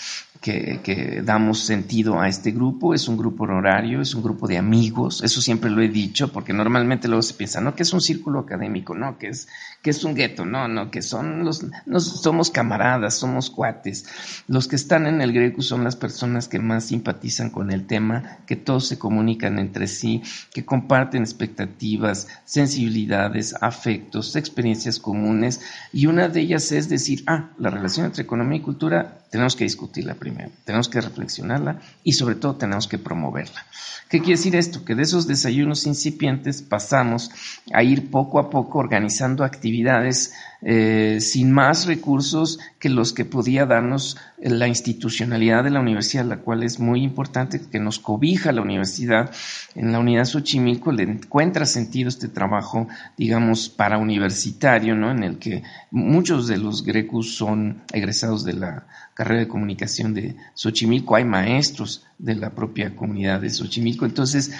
que, 0.41 1.21
damos 1.23 1.59
sentido 1.59 2.19
a 2.19 2.27
este 2.27 2.51
grupo. 2.51 2.93
Es 2.93 3.07
un 3.07 3.17
grupo 3.17 3.43
honorario, 3.43 4.01
es 4.01 4.15
un 4.15 4.23
grupo 4.23 4.47
de 4.47 4.57
amigos, 4.57 5.21
eso 5.23 5.41
siempre 5.41 5.69
lo 5.69 5.81
he 5.81 5.89
dicho, 5.89 6.31
porque 6.31 6.53
normalmente 6.53 7.07
luego 7.07 7.21
se 7.21 7.33
piensa, 7.33 7.59
no, 7.59 7.75
que 7.75 7.83
es 7.83 7.93
un 7.93 8.01
círculo 8.01 8.39
académico, 8.39 8.95
no, 8.95 9.17
que 9.17 9.29
es, 9.29 9.47
que 9.81 9.89
es 9.89 10.03
un 10.03 10.15
gueto, 10.15 10.45
no, 10.45 10.67
no, 10.67 10.91
que 10.91 11.01
son 11.01 11.43
los, 11.43 11.65
somos 11.97 12.51
camaradas, 12.51 13.15
somos 13.15 13.49
cuates. 13.49 14.05
Los 14.47 14.67
que 14.67 14.75
están 14.75 15.07
en 15.07 15.21
el 15.21 15.33
Greco 15.33 15.61
son 15.61 15.83
las 15.83 15.95
personas 15.95 16.47
que 16.47 16.59
más 16.59 16.85
simpatizan 16.85 17.49
con 17.49 17.71
el 17.71 17.85
tema, 17.85 18.39
que 18.45 18.55
todos 18.55 18.87
se 18.87 18.97
comunican 18.99 19.59
entre 19.59 19.87
sí, 19.87 20.21
que 20.53 20.65
comparten 20.65 20.98
expectativas, 21.01 22.27
sensibilidades, 22.45 23.55
afectos, 23.61 24.35
experiencias 24.35 24.99
comunes, 24.99 25.61
y 25.93 26.07
una 26.07 26.27
de 26.27 26.41
ellas 26.41 26.71
es 26.71 26.89
decir, 26.89 27.23
ah, 27.27 27.51
la 27.57 27.69
relación 27.69 28.05
entre 28.05 28.23
economía 28.23 28.57
y 28.57 28.61
cultura 28.61 29.19
tenemos 29.29 29.55
que 29.55 29.63
discutirla 29.63 30.15
primero, 30.15 30.49
tenemos 30.65 30.89
que 30.89 31.01
reflexionarla 31.01 31.79
y 32.03 32.13
sobre 32.13 32.35
todo 32.35 32.55
tenemos 32.55 32.87
que 32.87 32.97
promoverla. 32.97 33.65
¿Qué 34.09 34.19
quiere 34.19 34.37
decir 34.37 34.55
esto? 34.55 34.83
Que 34.83 34.95
de 34.95 35.03
esos 35.03 35.27
desayunos 35.27 35.85
incipientes 35.85 36.63
pasamos 36.63 37.29
a 37.71 37.83
ir 37.83 38.09
poco 38.09 38.39
a 38.39 38.49
poco 38.49 38.79
organizando 38.79 39.43
actividades 39.43 40.33
eh, 40.61 41.19
sin 41.21 41.51
más 41.51 41.85
recursos 41.85 42.59
que 42.79 42.89
los 42.89 43.13
que 43.13 43.23
podía 43.23 43.65
darnos 43.65 44.17
la 44.39 44.67
institucionalidad 44.67 45.63
de 45.63 45.69
la 45.69 45.79
universidad, 45.79 46.25
la 46.25 46.37
cual 46.37 46.63
es 46.63 46.79
muy 46.79 47.03
importante, 47.03 47.61
que 47.61 47.79
nos 47.79 47.99
cobija 47.99 48.51
la 48.51 48.61
universidad. 48.61 49.31
En 49.75 49.91
la 49.91 49.99
unidad 49.99 50.25
Xochimilco 50.25 50.88
le 50.91 51.03
encuentra 51.03 51.65
sentido 51.65 52.09
este 52.09 52.27
trabajo, 52.27 52.87
digamos, 53.17 53.69
para 53.69 53.97
universitario, 53.97 54.95
¿no? 54.95 55.11
En 55.11 55.23
el 55.23 55.37
que 55.37 55.63
muchos 55.91 56.47
de 56.47 56.57
los 56.57 56.83
grecos 56.83 57.35
son 57.35 57.81
egresados 57.93 58.43
de 58.43 58.53
la 58.53 58.87
carrera 59.13 59.41
de 59.41 59.47
comunicación 59.47 60.13
de 60.13 60.35
Xochimilco, 60.53 61.15
hay 61.15 61.25
maestros 61.25 62.05
de 62.17 62.35
la 62.35 62.51
propia 62.51 62.95
comunidad 62.95 63.41
de 63.41 63.49
Xochimilco. 63.49 64.05
Entonces, 64.05 64.51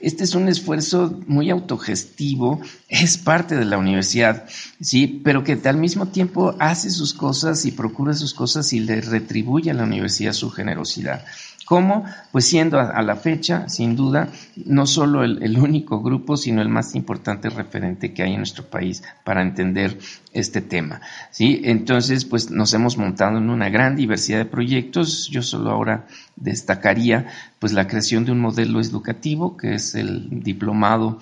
este 0.00 0.24
es 0.24 0.34
un 0.34 0.48
esfuerzo 0.48 1.20
muy 1.26 1.50
autogestivo, 1.50 2.60
es 2.88 3.18
parte 3.18 3.56
de 3.56 3.64
la 3.64 3.78
universidad, 3.78 4.48
sí, 4.80 5.20
pero 5.24 5.44
que 5.44 5.60
al 5.64 5.76
mismo 5.76 6.06
tiempo 6.06 6.54
hace 6.58 6.90
sus 6.90 7.14
cosas 7.14 7.64
y 7.64 7.72
procura 7.72 8.14
sus 8.14 8.34
cosas 8.34 8.72
y 8.72 8.80
le 8.80 9.00
retribuye 9.00 9.70
a 9.70 9.74
la 9.74 9.84
universidad 9.84 10.32
su 10.32 10.50
generosidad. 10.50 11.24
¿Cómo? 11.68 12.06
Pues 12.32 12.46
siendo 12.46 12.80
a, 12.80 13.02
la 13.02 13.14
fecha, 13.14 13.68
sin 13.68 13.94
duda, 13.94 14.30
no 14.56 14.86
solo 14.86 15.22
el, 15.22 15.58
único 15.58 16.00
grupo, 16.00 16.38
sino 16.38 16.62
el 16.62 16.70
más 16.70 16.94
importante 16.94 17.50
referente 17.50 18.14
que 18.14 18.22
hay 18.22 18.30
en 18.30 18.38
nuestro 18.38 18.64
país 18.64 19.02
para 19.22 19.42
entender 19.42 19.98
este 20.32 20.62
tema. 20.62 21.02
¿sí? 21.30 21.60
Entonces, 21.64 22.24
pues 22.24 22.50
nos 22.50 22.72
hemos 22.72 22.96
montado 22.96 23.36
en 23.36 23.50
una 23.50 23.68
gran 23.68 23.96
diversidad 23.96 24.38
de 24.38 24.46
proyectos. 24.46 25.28
Yo 25.28 25.42
solo 25.42 25.70
ahora 25.70 26.06
destacaría 26.36 27.26
pues 27.58 27.74
la 27.74 27.86
creación 27.86 28.24
de 28.24 28.32
un 28.32 28.40
modelo 28.40 28.80
educativo 28.80 29.58
que 29.58 29.74
es 29.74 29.94
el 29.94 30.42
diplomado 30.42 31.18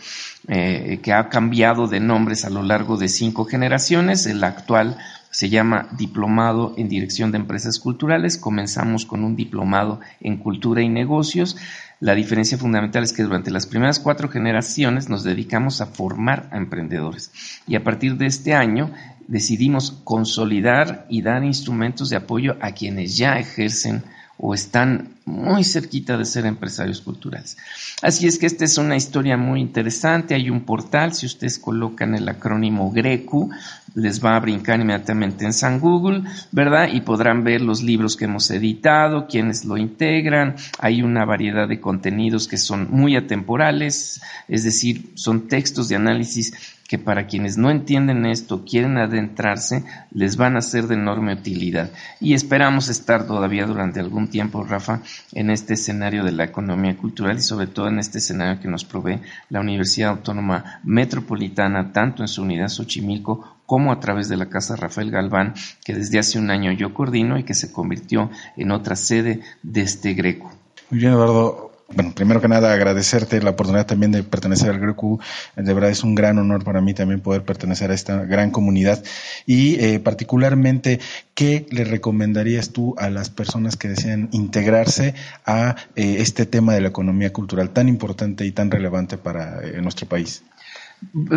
eh, 0.46 1.00
que 1.02 1.12
ha 1.12 1.28
cambiado 1.28 1.88
de 1.88 1.98
nombres 1.98 2.44
a 2.44 2.50
lo 2.50 2.62
largo 2.62 2.96
de 2.96 3.08
cinco 3.08 3.46
generaciones. 3.46 4.26
El 4.26 4.44
actual 4.44 4.96
se 5.36 5.50
llama 5.50 5.90
Diplomado 5.98 6.72
en 6.78 6.88
Dirección 6.88 7.30
de 7.30 7.36
Empresas 7.36 7.78
Culturales. 7.78 8.38
Comenzamos 8.38 9.04
con 9.04 9.22
un 9.22 9.36
diplomado 9.36 10.00
en 10.22 10.38
Cultura 10.38 10.80
y 10.80 10.88
Negocios. 10.88 11.58
La 12.00 12.14
diferencia 12.14 12.56
fundamental 12.56 13.04
es 13.04 13.12
que 13.12 13.22
durante 13.22 13.50
las 13.50 13.66
primeras 13.66 14.00
cuatro 14.00 14.30
generaciones 14.30 15.10
nos 15.10 15.24
dedicamos 15.24 15.82
a 15.82 15.86
formar 15.88 16.48
a 16.52 16.56
emprendedores 16.56 17.32
y 17.66 17.76
a 17.76 17.84
partir 17.84 18.16
de 18.16 18.24
este 18.24 18.54
año 18.54 18.92
decidimos 19.28 20.00
consolidar 20.04 21.04
y 21.10 21.20
dar 21.20 21.44
instrumentos 21.44 22.08
de 22.08 22.16
apoyo 22.16 22.56
a 22.62 22.72
quienes 22.72 23.18
ya 23.18 23.38
ejercen 23.38 24.04
o 24.38 24.54
están 24.54 25.14
muy 25.24 25.64
cerquita 25.64 26.16
de 26.16 26.24
ser 26.24 26.46
empresarios 26.46 27.00
culturales. 27.00 27.56
Así 28.02 28.26
es 28.26 28.38
que 28.38 28.46
esta 28.46 28.64
es 28.64 28.78
una 28.78 28.96
historia 28.96 29.36
muy 29.36 29.60
interesante. 29.60 30.34
Hay 30.34 30.50
un 30.50 30.64
portal, 30.64 31.14
si 31.14 31.26
ustedes 31.26 31.58
colocan 31.58 32.14
el 32.14 32.28
acrónimo 32.28 32.90
GRECU, 32.90 33.50
les 33.94 34.22
va 34.22 34.36
a 34.36 34.40
brincar 34.40 34.78
inmediatamente 34.78 35.44
en 35.44 35.52
San 35.52 35.80
Google, 35.80 36.22
¿verdad? 36.52 36.88
Y 36.92 37.00
podrán 37.00 37.44
ver 37.44 37.62
los 37.62 37.82
libros 37.82 38.16
que 38.16 38.26
hemos 38.26 38.50
editado, 38.50 39.26
quienes 39.26 39.64
lo 39.64 39.78
integran. 39.78 40.54
Hay 40.78 41.02
una 41.02 41.24
variedad 41.24 41.66
de 41.66 41.80
contenidos 41.80 42.46
que 42.46 42.58
son 42.58 42.88
muy 42.90 43.16
atemporales, 43.16 44.20
es 44.48 44.64
decir, 44.64 45.12
son 45.14 45.48
textos 45.48 45.88
de 45.88 45.96
análisis 45.96 46.75
que 46.88 46.98
para 46.98 47.26
quienes 47.26 47.58
no 47.58 47.70
entienden 47.70 48.26
esto, 48.26 48.64
quieren 48.64 48.98
adentrarse, 48.98 49.84
les 50.12 50.36
van 50.36 50.56
a 50.56 50.60
ser 50.60 50.86
de 50.86 50.94
enorme 50.94 51.34
utilidad. 51.34 51.90
Y 52.20 52.34
esperamos 52.34 52.88
estar 52.88 53.26
todavía 53.26 53.66
durante 53.66 54.00
algún 54.00 54.28
tiempo, 54.28 54.64
Rafa, 54.64 55.00
en 55.32 55.50
este 55.50 55.74
escenario 55.74 56.24
de 56.24 56.32
la 56.32 56.44
economía 56.44 56.96
cultural 56.96 57.36
y 57.38 57.42
sobre 57.42 57.66
todo 57.66 57.88
en 57.88 57.98
este 57.98 58.18
escenario 58.18 58.60
que 58.60 58.68
nos 58.68 58.84
provee 58.84 59.20
la 59.50 59.60
Universidad 59.60 60.10
Autónoma 60.10 60.80
Metropolitana, 60.84 61.92
tanto 61.92 62.22
en 62.22 62.28
su 62.28 62.42
unidad 62.42 62.68
Xochimilco 62.68 63.56
como 63.66 63.92
a 63.92 64.00
través 64.00 64.28
de 64.28 64.36
la 64.36 64.48
Casa 64.48 64.76
Rafael 64.76 65.10
Galván, 65.10 65.54
que 65.84 65.94
desde 65.94 66.20
hace 66.20 66.38
un 66.38 66.50
año 66.50 66.72
yo 66.72 66.94
coordino 66.94 67.36
y 67.38 67.42
que 67.42 67.54
se 67.54 67.72
convirtió 67.72 68.30
en 68.56 68.70
otra 68.70 68.94
sede 68.94 69.40
de 69.62 69.82
este 69.82 70.14
Greco. 70.14 70.52
Muy 70.90 71.00
bien, 71.00 71.12
Eduardo 71.12 71.75
bueno, 71.94 72.12
primero 72.14 72.40
que 72.40 72.48
nada 72.48 72.72
agradecerte 72.72 73.40
la 73.40 73.50
oportunidad 73.50 73.86
también 73.86 74.10
de 74.10 74.24
pertenecer 74.24 74.70
al 74.70 74.80
Greco. 74.80 75.20
De 75.54 75.72
verdad 75.72 75.90
es 75.90 76.02
un 76.02 76.16
gran 76.16 76.36
honor 76.38 76.64
para 76.64 76.80
mí 76.80 76.94
también 76.94 77.20
poder 77.20 77.42
pertenecer 77.42 77.90
a 77.90 77.94
esta 77.94 78.24
gran 78.24 78.50
comunidad. 78.50 79.04
Y 79.46 79.76
eh, 79.76 80.00
particularmente, 80.00 80.98
¿qué 81.34 81.66
le 81.70 81.84
recomendarías 81.84 82.70
tú 82.70 82.96
a 82.98 83.08
las 83.08 83.30
personas 83.30 83.76
que 83.76 83.88
desean 83.88 84.28
integrarse 84.32 85.14
a 85.44 85.76
eh, 85.94 86.16
este 86.18 86.44
tema 86.44 86.74
de 86.74 86.80
la 86.80 86.88
economía 86.88 87.32
cultural 87.32 87.70
tan 87.70 87.88
importante 87.88 88.44
y 88.44 88.50
tan 88.50 88.70
relevante 88.70 89.16
para 89.16 89.62
eh, 89.62 89.80
nuestro 89.80 90.08
país? 90.08 90.42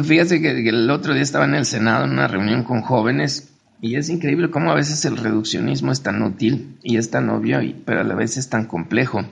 Fíjate 0.04 0.42
que 0.42 0.70
el 0.70 0.90
otro 0.90 1.14
día 1.14 1.22
estaba 1.22 1.46
en 1.46 1.54
el 1.54 1.66
Senado 1.66 2.06
en 2.06 2.12
una 2.12 2.28
reunión 2.28 2.64
con 2.64 2.82
jóvenes 2.82 3.50
y 3.82 3.96
es 3.96 4.10
increíble 4.10 4.50
cómo 4.50 4.72
a 4.72 4.76
veces 4.76 5.06
el 5.06 5.18
reduccionismo 5.18 5.92
es 5.92 6.02
tan 6.02 6.24
útil 6.24 6.78
y 6.82 6.98
es 6.98 7.12
tan 7.12 7.30
obvio, 7.30 7.60
pero 7.86 8.02
a 8.02 8.04
la 8.04 8.16
vez 8.16 8.38
es 8.38 8.50
tan 8.50 8.66
complejo. 8.66 9.24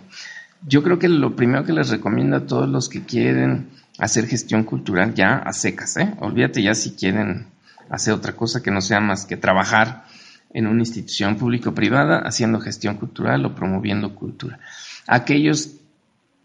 Yo 0.65 0.83
creo 0.83 0.99
que 0.99 1.07
lo 1.07 1.35
primero 1.35 1.63
que 1.63 1.73
les 1.73 1.89
recomiendo 1.89 2.35
a 2.35 2.45
todos 2.45 2.67
los 2.67 2.89
que 2.89 3.03
quieren 3.03 3.69
hacer 3.99 4.27
gestión 4.27 4.63
cultural 4.63 5.13
ya 5.13 5.35
a 5.37 5.53
secas, 5.53 5.97
¿eh? 5.97 6.13
Olvídate 6.19 6.61
ya 6.61 6.75
si 6.75 6.91
quieren 6.91 7.47
hacer 7.89 8.13
otra 8.13 8.33
cosa 8.33 8.61
que 8.61 8.71
no 8.71 8.81
sea 8.81 8.99
más 8.99 9.25
que 9.25 9.37
trabajar 9.37 10.05
en 10.51 10.67
una 10.67 10.79
institución 10.79 11.37
público-privada 11.37 12.19
haciendo 12.19 12.59
gestión 12.59 12.95
cultural 12.95 13.45
o 13.45 13.55
promoviendo 13.55 14.15
cultura. 14.15 14.59
Aquellos 15.05 15.75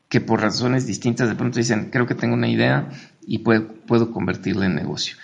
que 0.09 0.21
por 0.21 0.41
razones 0.41 0.87
distintas 0.87 1.29
de 1.29 1.35
pronto 1.35 1.59
dicen, 1.59 1.91
creo 1.91 2.07
que 2.07 2.15
tengo 2.15 2.35
una 2.35 2.49
idea 2.49 2.91
y 3.27 3.39
puedo, 3.39 3.67
puedo 3.87 4.13
convertirla 4.13 4.67
en 4.67 4.75
negocio. 4.75 5.17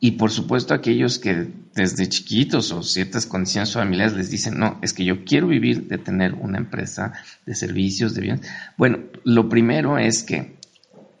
Y 0.00 0.12
por 0.12 0.30
supuesto 0.30 0.74
aquellos 0.74 1.18
que 1.18 1.48
desde 1.74 2.08
chiquitos 2.08 2.72
o 2.72 2.82
ciertas 2.82 3.26
condiciones 3.26 3.72
familiares 3.72 4.14
les 4.14 4.30
dicen, 4.30 4.58
no, 4.58 4.78
es 4.82 4.92
que 4.92 5.04
yo 5.04 5.24
quiero 5.24 5.48
vivir 5.48 5.88
de 5.88 5.98
tener 5.98 6.34
una 6.34 6.58
empresa 6.58 7.12
de 7.46 7.54
servicios, 7.54 8.14
de 8.14 8.20
bienes. 8.20 8.48
Bueno, 8.76 8.98
lo 9.24 9.48
primero 9.48 9.98
es 9.98 10.22
que 10.22 10.56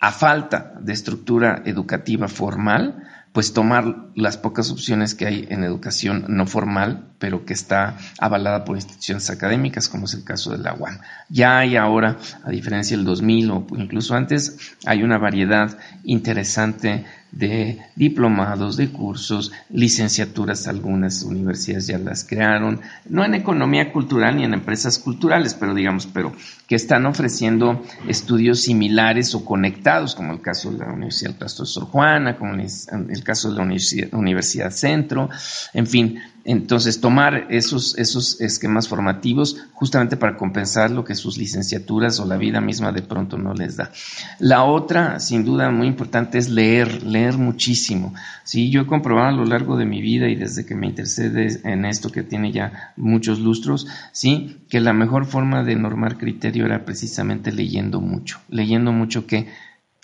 a 0.00 0.12
falta 0.12 0.74
de 0.80 0.92
estructura 0.92 1.62
educativa 1.64 2.28
formal, 2.28 3.04
pues 3.32 3.52
tomar 3.52 4.08
las 4.14 4.36
pocas 4.36 4.70
opciones 4.70 5.14
que 5.14 5.26
hay 5.26 5.46
en 5.50 5.62
educación 5.62 6.24
no 6.28 6.46
formal, 6.46 7.12
pero 7.18 7.44
que 7.44 7.52
está 7.52 7.96
avalada 8.18 8.64
por 8.64 8.76
instituciones 8.76 9.28
académicas, 9.30 9.88
como 9.88 10.06
es 10.06 10.14
el 10.14 10.24
caso 10.24 10.52
de 10.52 10.58
la 10.58 10.74
UAM. 10.74 10.98
Ya 11.28 11.58
hay 11.58 11.76
ahora, 11.76 12.16
a 12.44 12.50
diferencia 12.50 12.96
del 12.96 13.04
2000 13.06 13.50
o 13.50 13.66
incluso 13.76 14.14
antes, 14.14 14.76
hay 14.86 15.02
una 15.02 15.18
variedad 15.18 15.78
interesante 16.04 17.04
de 17.30 17.78
diplomados, 17.94 18.76
de 18.76 18.88
cursos, 18.90 19.52
licenciaturas, 19.70 20.66
algunas 20.66 21.22
universidades 21.22 21.86
ya 21.86 21.98
las 21.98 22.24
crearon, 22.24 22.80
no 23.08 23.24
en 23.24 23.34
economía 23.34 23.92
cultural 23.92 24.36
ni 24.36 24.44
en 24.44 24.54
empresas 24.54 24.98
culturales, 24.98 25.54
pero 25.54 25.74
digamos, 25.74 26.06
pero 26.06 26.32
que 26.66 26.74
están 26.74 27.06
ofreciendo 27.06 27.84
estudios 28.06 28.62
similares 28.62 29.34
o 29.34 29.44
conectados, 29.44 30.14
como 30.14 30.32
el 30.32 30.40
caso 30.40 30.70
de 30.70 30.78
la 30.78 30.92
Universidad 30.92 31.34
de 31.34 31.48
Sor 31.48 31.84
Juana, 31.84 32.36
como 32.36 32.54
el 32.54 33.24
caso 33.24 33.50
de 33.50 33.56
la 33.56 34.18
Universidad 34.18 34.70
Centro, 34.70 35.28
en 35.74 35.86
fin, 35.86 36.18
Entonces, 36.44 37.00
tomar 37.00 37.46
esos, 37.50 37.98
esos 37.98 38.40
esquemas 38.40 38.88
formativos 38.88 39.56
justamente 39.72 40.16
para 40.16 40.36
compensar 40.36 40.90
lo 40.90 41.04
que 41.04 41.14
sus 41.14 41.36
licenciaturas 41.36 42.20
o 42.20 42.26
la 42.26 42.36
vida 42.36 42.60
misma 42.60 42.90
de 42.92 43.02
pronto 43.02 43.36
no 43.36 43.52
les 43.54 43.76
da. 43.76 43.90
La 44.38 44.64
otra, 44.64 45.20
sin 45.20 45.44
duda, 45.44 45.70
muy 45.70 45.86
importante 45.86 46.38
es 46.38 46.48
leer, 46.48 47.02
leer 47.02 47.36
muchísimo. 47.36 48.14
Sí, 48.44 48.70
yo 48.70 48.82
he 48.82 48.86
comprobado 48.86 49.28
a 49.28 49.32
lo 49.32 49.44
largo 49.44 49.76
de 49.76 49.84
mi 49.84 50.00
vida 50.00 50.28
y 50.28 50.36
desde 50.36 50.64
que 50.64 50.74
me 50.74 50.86
interesé 50.86 51.30
en 51.64 51.84
esto 51.84 52.10
que 52.10 52.22
tiene 52.22 52.50
ya 52.50 52.92
muchos 52.96 53.40
lustros, 53.40 53.86
sí, 54.12 54.58
que 54.68 54.80
la 54.80 54.92
mejor 54.92 55.26
forma 55.26 55.64
de 55.64 55.76
normar 55.76 56.16
criterio 56.16 56.64
era 56.64 56.84
precisamente 56.84 57.52
leyendo 57.52 58.00
mucho, 58.00 58.40
leyendo 58.48 58.92
mucho 58.92 59.26
que 59.26 59.48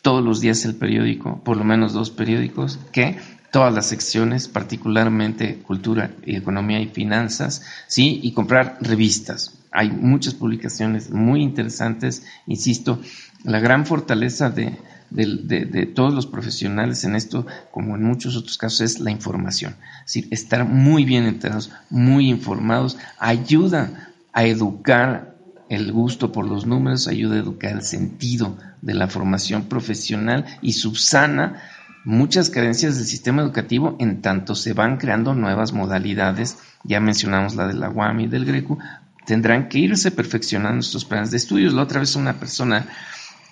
todos 0.03 0.23
los 0.23 0.43
días 0.43 0.67
el 0.67 0.75
periódico, 0.75 1.43
por 1.43 1.57
lo 1.57 1.65
menos 1.65 1.95
dos 1.95 2.11
periódicos, 2.11 2.79
que 2.93 3.17
todas 3.55 3.73
las 3.73 3.87
secciones, 3.87 4.49
particularmente 4.49 5.59
cultura, 5.59 6.11
economía 6.25 6.81
y 6.81 6.89
finanzas, 6.89 7.63
sí, 7.87 8.19
y 8.21 8.33
comprar 8.33 8.79
revistas. 8.81 9.61
Hay 9.71 9.93
muchas 9.93 10.35
publicaciones 10.35 11.13
muy 11.13 11.41
interesantes, 11.41 12.25
insisto, 12.49 13.01
la 13.45 13.61
gran 13.61 13.87
fortaleza 13.87 14.51
de, 14.51 14.77
de, 15.09 15.87
todos 15.87 16.13
los 16.13 16.27
profesionales 16.27 17.05
en 17.05 17.15
esto, 17.15 17.47
como 17.71 17.95
en 17.95 18.03
muchos 18.03 18.35
otros 18.35 18.59
casos, 18.59 18.81
es 18.81 18.99
la 18.99 19.13
información. 19.13 19.77
Es 19.99 20.15
decir, 20.15 20.27
estar 20.33 20.65
muy 20.65 21.05
bien 21.05 21.23
enterados, 21.23 21.71
muy 21.91 22.31
informados, 22.31 22.99
ayuda 23.21 24.11
a 24.33 24.45
educar 24.47 25.37
el 25.69 25.93
gusto 25.93 26.33
por 26.33 26.49
los 26.49 26.67
números, 26.67 27.07
ayuda 27.07 27.37
a 27.37 27.39
educar 27.39 27.71
el 27.71 27.83
sentido 27.83 28.59
de 28.83 28.95
la 28.95 29.07
formación 29.07 29.67
profesional 29.67 30.45
y 30.61 30.73
subsana 30.73 31.63
muchas 32.05 32.51
carencias 32.51 32.97
del 32.97 33.07
sistema 33.07 33.43
educativo 33.43 33.97
en 33.99 34.21
tanto 34.21 34.55
se 34.55 34.75
van 34.75 34.99
creando 34.99 35.35
nuevas 35.35 35.73
modalidades, 35.73 36.59
ya 36.85 37.01
mencionamos 37.01 37.55
la 37.57 37.67
de 37.67 37.75
la 37.75 37.91
UAM 37.91 38.21
y 38.21 38.27
del 38.29 38.45
Greco, 38.45 38.79
tendrán 39.27 39.69
que 39.69 39.79
irse 39.79 40.11
perfeccionando 40.11 40.81
estos 40.81 41.05
planes 41.05 41.31
de 41.31 41.39
estudios. 41.39 41.73
La 41.73 41.83
otra 41.83 42.01
vez 42.01 42.15
una 42.15 42.35
persona 42.35 42.87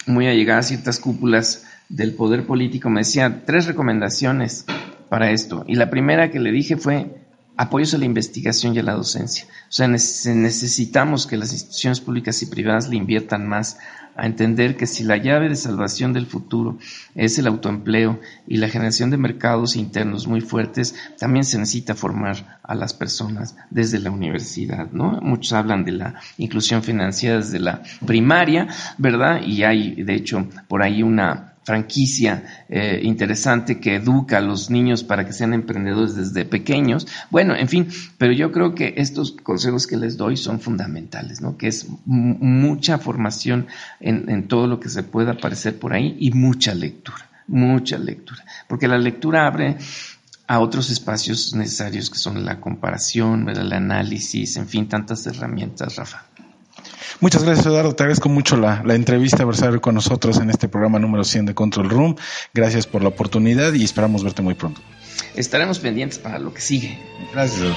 muy 0.07 0.27
allegada 0.27 0.61
a 0.61 0.65
ciertas 0.65 1.01
cúpulas 1.01 1.65
del 1.89 2.15
poder 2.15 2.47
político 2.47 2.91
me 2.91 3.01
decía 3.01 3.45
tres 3.45 3.67
recomendaciones 3.67 4.67
para 5.09 5.31
esto. 5.31 5.65
Y 5.67 5.77
la 5.77 5.91
primera 5.91 6.31
que 6.31 6.41
le 6.41 6.53
dije 6.53 6.77
fue 6.77 7.22
apoyos 7.57 7.95
a 7.95 7.99
la 7.99 8.05
investigación 8.05 8.75
y 8.75 8.79
a 8.79 8.83
la 8.83 8.95
docencia. 8.95 9.45
O 9.45 9.73
sea, 9.73 9.89
necesitamos 9.89 11.27
que 11.27 11.37
las 11.37 11.53
instituciones 11.53 12.01
públicas 12.01 12.43
y 12.43 12.47
privadas 12.47 12.89
le 12.89 12.97
inviertan 12.97 13.47
más 13.47 13.79
a 14.15 14.27
entender 14.27 14.77
que 14.77 14.87
si 14.87 15.05
la 15.05 15.17
llave 15.17 15.49
de 15.49 15.57
salvación 15.57 16.13
del 16.13 16.27
futuro 16.27 16.79
es 17.15 17.39
el 17.39 17.47
autoempleo 17.47 18.21
y 18.47 18.59
la 18.59 18.69
generación 18.69 19.11
de 19.11 19.17
mercados 19.17 19.77
internos 19.77 20.27
muy 20.27 20.41
fuertes, 20.41 20.95
también 21.19 21.45
se 21.45 21.59
necesita 21.59 21.95
formar 21.95 22.61
a 22.63 22.75
las 22.75 22.93
personas 22.93 23.57
desde 23.71 23.99
la 23.99 24.11
universidad, 24.11 24.91
¿no? 24.93 25.19
Muchos 25.23 25.55
hablan 25.55 25.85
de 25.85 25.93
la 25.93 26.15
inclusión 26.37 26.83
financiera 26.83 27.39
desde 27.39 27.59
la 27.59 27.83
primaria, 28.05 28.69
¿verdad? 28.99 29.41
Y 29.47 29.63
hay, 29.63 30.03
de 30.03 30.15
hecho, 30.15 30.47
por 30.69 30.83
ahí 30.83 31.03
una 31.03 31.52
franquicia 31.65 32.65
eh, 32.69 33.01
interesante 33.03 33.79
que 33.79 33.97
educa 33.97 34.39
a 34.39 34.41
los 34.41 34.71
niños 34.71 35.05
para 35.05 35.25
que 35.25 35.33
sean 35.33 35.55
emprendedores 35.55 36.15
desde 36.15 36.45
pequeños. 36.45 37.07
Bueno, 37.31 37.55
en 37.55 37.69
fin, 37.69 37.89
pero 38.19 38.33
yo 38.33 38.53
creo 38.53 38.75
que 38.75 38.95
estos 38.97 39.33
consejos 39.33 39.87
que 39.87 39.97
les 39.97 40.17
doy 40.17 40.37
son 40.37 40.61
fundamentales, 40.61 41.41
¿no? 41.41 41.57
Que 41.57 41.69
es 41.69 41.87
mucha 42.05 42.99
formación 42.99 43.67
en, 44.01 44.29
en 44.29 44.49
todo 44.49 44.67
lo 44.67 44.81
que 44.81 44.89
se 44.89 45.03
pueda 45.03 45.33
aparecer 45.33 45.79
por 45.79 45.93
ahí 45.93 46.17
y 46.19 46.33
mucha 46.33 46.75
lectura, 46.75 47.31
mucha 47.47 47.99
lectura, 47.99 48.45
porque 48.69 48.89
la 48.89 48.99
lectura 48.99 49.47
abre 49.47 49.77
a 50.47 50.61
otros 50.61 50.91
espacios 50.91 51.55
necesarios 51.55 52.11
que 52.11 52.19
son 52.19 52.45
la 52.45 52.61
comparación, 52.61 53.49
el 53.49 53.73
análisis, 53.73 54.57
en 54.57 54.69
fin, 54.69 54.89
tantas 54.89 55.27
herramientas, 55.27 55.97
Rafa. 55.97 56.27
Muchas 57.21 57.45
gracias, 57.45 57.67
Eduardo. 57.67 57.95
Te 57.95 58.03
agradezco 58.03 58.29
mucho 58.29 58.57
la, 58.57 58.83
la 58.85 58.95
entrevista, 58.95 59.45
por 59.45 59.55
estar 59.55 59.81
con 59.81 59.95
nosotros 59.95 60.39
en 60.39 60.51
este 60.51 60.69
programa 60.69 60.99
número 60.99 61.25
100 61.25 61.47
de 61.47 61.55
Control 61.55 61.89
Room. 61.89 62.17
Gracias 62.55 62.87
por 62.87 63.03
la 63.03 63.09
oportunidad 63.09 63.73
y 63.73 63.85
esperamos 63.85 64.25
verte 64.25 64.43
muy 64.43 64.55
pronto. 64.55 64.81
Estaremos 65.35 65.79
pendientes 65.79 66.19
para 66.19 66.39
lo 66.39 66.53
que 66.53 66.61
sigue. 66.61 66.99
Gracias. 67.33 67.77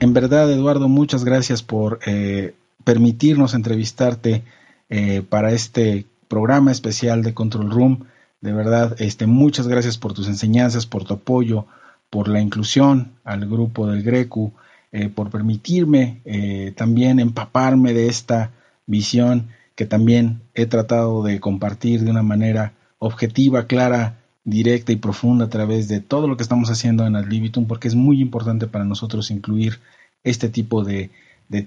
En 0.00 0.12
verdad, 0.12 0.50
Eduardo, 0.50 0.88
muchas 0.88 1.24
gracias 1.24 1.62
por 1.62 2.00
eh, 2.06 2.54
permitirnos 2.84 3.54
entrevistarte 3.54 4.42
eh, 4.90 5.22
para 5.28 5.52
este 5.52 6.06
programa 6.28 6.72
especial 6.72 7.22
de 7.22 7.34
Control 7.34 7.70
Room. 7.70 8.06
De 8.40 8.52
verdad, 8.52 8.96
este, 9.00 9.26
muchas 9.26 9.68
gracias 9.68 9.98
por 9.98 10.12
tus 10.12 10.26
enseñanzas, 10.26 10.86
por 10.86 11.04
tu 11.04 11.14
apoyo, 11.14 11.66
por 12.10 12.28
la 12.28 12.40
inclusión 12.40 13.12
al 13.24 13.48
grupo 13.48 13.86
del 13.86 14.02
Greco 14.02 14.52
eh, 14.92 15.08
por 15.08 15.30
permitirme 15.30 16.20
eh, 16.26 16.72
también 16.76 17.18
empaparme 17.18 17.94
de 17.94 18.08
esta 18.08 18.50
visión 18.86 19.48
que 19.74 19.86
también 19.86 20.42
he 20.54 20.66
tratado 20.66 21.22
de 21.22 21.40
compartir 21.40 22.02
de 22.02 22.10
una 22.10 22.22
manera 22.22 22.74
objetiva, 22.98 23.66
clara, 23.66 24.18
directa 24.44 24.92
y 24.92 24.96
profunda 24.96 25.46
a 25.46 25.48
través 25.48 25.88
de 25.88 26.00
todo 26.00 26.28
lo 26.28 26.36
que 26.36 26.42
estamos 26.42 26.68
haciendo 26.68 27.06
en 27.06 27.16
Adlibitum, 27.16 27.66
porque 27.66 27.88
es 27.88 27.94
muy 27.94 28.20
importante 28.20 28.66
para 28.66 28.84
nosotros 28.84 29.30
incluir 29.30 29.80
este 30.24 30.48
tipo 30.48 30.84
de, 30.84 31.10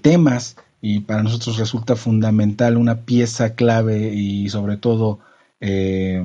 temas 0.02 0.56
y 0.80 1.00
para 1.00 1.22
nosotros 1.22 1.58
resulta 1.58 1.94
fundamental 1.94 2.76
una 2.76 3.02
pieza 3.02 3.54
clave 3.54 4.12
y 4.14 4.48
sobre 4.48 4.76
todo 4.76 5.20
eh, 5.60 6.22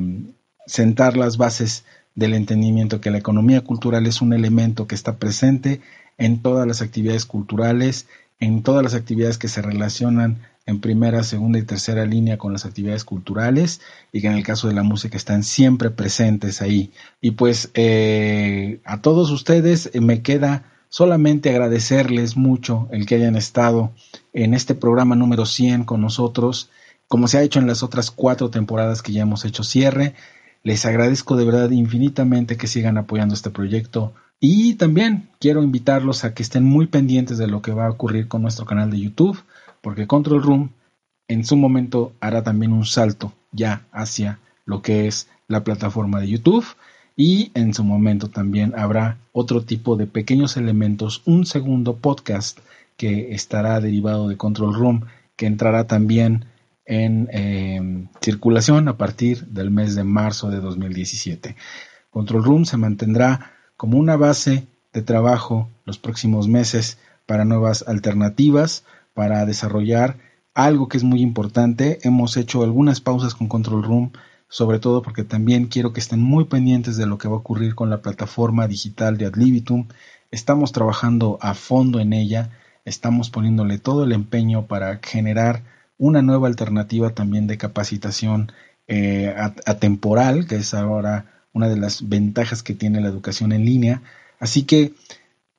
sentar 0.66 1.16
las 1.16 1.38
bases 1.38 1.86
del 2.16 2.34
entendimiento 2.34 3.02
que 3.02 3.12
la 3.12 3.20
economía 3.20 3.62
cultural 3.62 4.06
es 4.08 4.22
un 4.22 4.34
elemento 4.34 4.88
que 4.88 4.96
está 4.96 5.18
presente 5.18 5.82
en 6.22 6.44
todas 6.44 6.68
las 6.68 6.84
actividades 6.84 7.26
culturales, 7.26 8.06
en 8.40 8.62
todas 8.62 8.84
las 8.84 8.94
actividades 8.94 9.40
que 9.40 9.48
se 9.48 9.64
relacionan 9.64 10.44
en 10.68 10.80
primera, 10.80 11.24
segunda 11.24 11.58
y 11.58 11.64
tercera 11.64 12.06
línea 12.06 12.38
con 12.38 12.54
las 12.54 12.64
actividades 12.64 13.04
culturales 13.04 13.82
y 14.12 14.22
que 14.22 14.28
en 14.28 14.34
el 14.34 14.44
caso 14.44 14.68
de 14.68 14.76
la 14.76 14.84
música 14.84 15.18
están 15.18 15.44
siempre 15.44 15.90
presentes 15.90 16.62
ahí. 16.62 16.92
Y 17.22 17.32
pues 17.32 17.72
eh, 17.74 18.82
a 18.86 19.02
todos 19.02 19.32
ustedes 19.32 19.90
eh, 19.94 20.00
me 20.00 20.22
queda 20.22 20.66
solamente 20.90 21.50
agradecerles 21.50 22.38
mucho 22.38 22.88
el 22.92 23.08
que 23.08 23.16
hayan 23.16 23.36
estado 23.36 23.92
en 24.32 24.54
este 24.54 24.76
programa 24.76 25.16
número 25.16 25.48
100 25.48 25.86
con 25.86 26.02
nosotros, 26.02 26.70
como 27.08 27.28
se 27.28 27.40
ha 27.40 27.42
hecho 27.42 27.58
en 27.58 27.66
las 27.66 27.82
otras 27.82 28.12
cuatro 28.12 28.52
temporadas 28.52 29.02
que 29.02 29.12
ya 29.12 29.24
hemos 29.24 29.44
hecho 29.44 29.64
cierre. 29.64 30.14
Les 30.62 30.86
agradezco 30.86 31.36
de 31.36 31.46
verdad 31.46 31.72
infinitamente 31.72 32.58
que 32.58 32.68
sigan 32.68 33.00
apoyando 33.00 33.34
este 33.34 33.50
proyecto 33.50 34.14
y 34.44 34.74
también 34.74 35.30
quiero 35.40 35.62
invitarlos 35.62 36.26
a 36.26 36.34
que 36.34 36.42
estén 36.42 36.64
muy 36.64 36.88
pendientes 36.88 37.38
de 37.38 37.46
lo 37.46 37.62
que 37.62 37.74
va 37.74 37.86
a 37.86 37.92
ocurrir 37.92 38.28
con 38.28 38.42
nuestro 38.42 38.66
canal 38.66 38.90
de 38.90 39.00
YouTube, 39.00 39.42
porque 39.82 40.08
Control 40.08 40.42
Room 40.42 40.72
en 41.28 41.46
su 41.46 41.56
momento 41.56 42.14
hará 42.20 42.44
también 42.44 42.74
un 42.74 42.86
salto 42.86 43.34
ya 43.52 43.86
hacia 43.92 44.40
lo 44.66 44.82
que 44.82 45.08
es 45.08 45.30
la 45.48 45.64
plataforma 45.64 46.20
de 46.20 46.30
YouTube 46.30 46.66
y 47.16 47.52
en 47.54 47.76
su 47.76 47.84
momento 47.84 48.30
también 48.30 48.74
habrá 48.76 49.20
otro 49.32 49.62
tipo 49.62 49.96
de 49.96 50.08
pequeños 50.08 50.58
elementos, 50.58 51.22
un 51.26 51.46
segundo 51.46 51.98
podcast 51.98 52.60
que 52.98 53.34
estará 53.34 53.80
derivado 53.80 54.28
de 54.28 54.38
Control 54.38 54.74
Room, 54.74 55.06
que 55.36 55.46
entrará 55.46 55.86
también 55.86 56.46
en 56.86 57.30
eh, 57.32 58.08
circulación 58.22 58.88
a 58.88 58.98
partir 58.98 59.46
del 59.46 59.70
mes 59.70 59.94
de 59.94 60.04
marzo 60.04 60.50
de 60.50 60.60
2017. 60.62 61.56
Control 62.10 62.44
Room 62.44 62.66
se 62.66 62.78
mantendrá 62.78 63.61
como 63.82 63.98
una 63.98 64.16
base 64.16 64.68
de 64.94 65.02
trabajo 65.02 65.68
los 65.86 65.98
próximos 65.98 66.48
meses 66.48 67.00
para 67.26 67.46
nuevas 67.46 67.84
alternativas, 67.88 68.84
para 69.16 69.44
desarrollar 69.48 70.20
algo 70.54 70.88
que 70.88 70.98
es 70.98 71.04
muy 71.04 71.20
importante. 71.22 71.98
Hemos 72.04 72.38
hecho 72.38 72.62
algunas 72.62 73.02
pausas 73.02 73.34
con 73.34 73.48
Control 73.48 73.82
Room, 73.82 74.12
sobre 74.50 74.78
todo 74.78 75.02
porque 75.02 75.24
también 75.24 75.66
quiero 75.66 75.94
que 75.94 76.00
estén 76.00 76.22
muy 76.22 76.46
pendientes 76.46 76.96
de 76.96 77.08
lo 77.08 77.18
que 77.18 77.28
va 77.28 77.34
a 77.34 77.40
ocurrir 77.40 77.74
con 77.74 77.90
la 77.90 78.04
plataforma 78.04 78.68
digital 78.68 79.18
de 79.18 79.26
Adlibitum. 79.26 79.88
Estamos 80.30 80.74
trabajando 80.74 81.40
a 81.42 81.56
fondo 81.56 82.00
en 82.00 82.14
ella, 82.14 82.52
estamos 82.86 83.32
poniéndole 83.32 83.80
todo 83.80 84.04
el 84.04 84.12
empeño 84.12 84.68
para 84.68 85.00
generar 85.02 85.64
una 85.98 86.22
nueva 86.22 86.48
alternativa 86.48 87.16
también 87.16 87.48
de 87.48 87.58
capacitación 87.58 88.52
eh, 88.88 89.34
atemporal, 89.66 90.46
que 90.46 90.58
es 90.58 90.76
ahora 90.76 91.41
una 91.54 91.70
de 91.70 91.78
las 91.78 92.08
ventajas 92.08 92.64
que 92.64 92.74
tiene 92.74 93.02
la 93.02 93.10
educación 93.10 93.52
en 93.52 93.66
línea. 93.66 94.02
Así 94.40 94.64
que, 94.64 94.94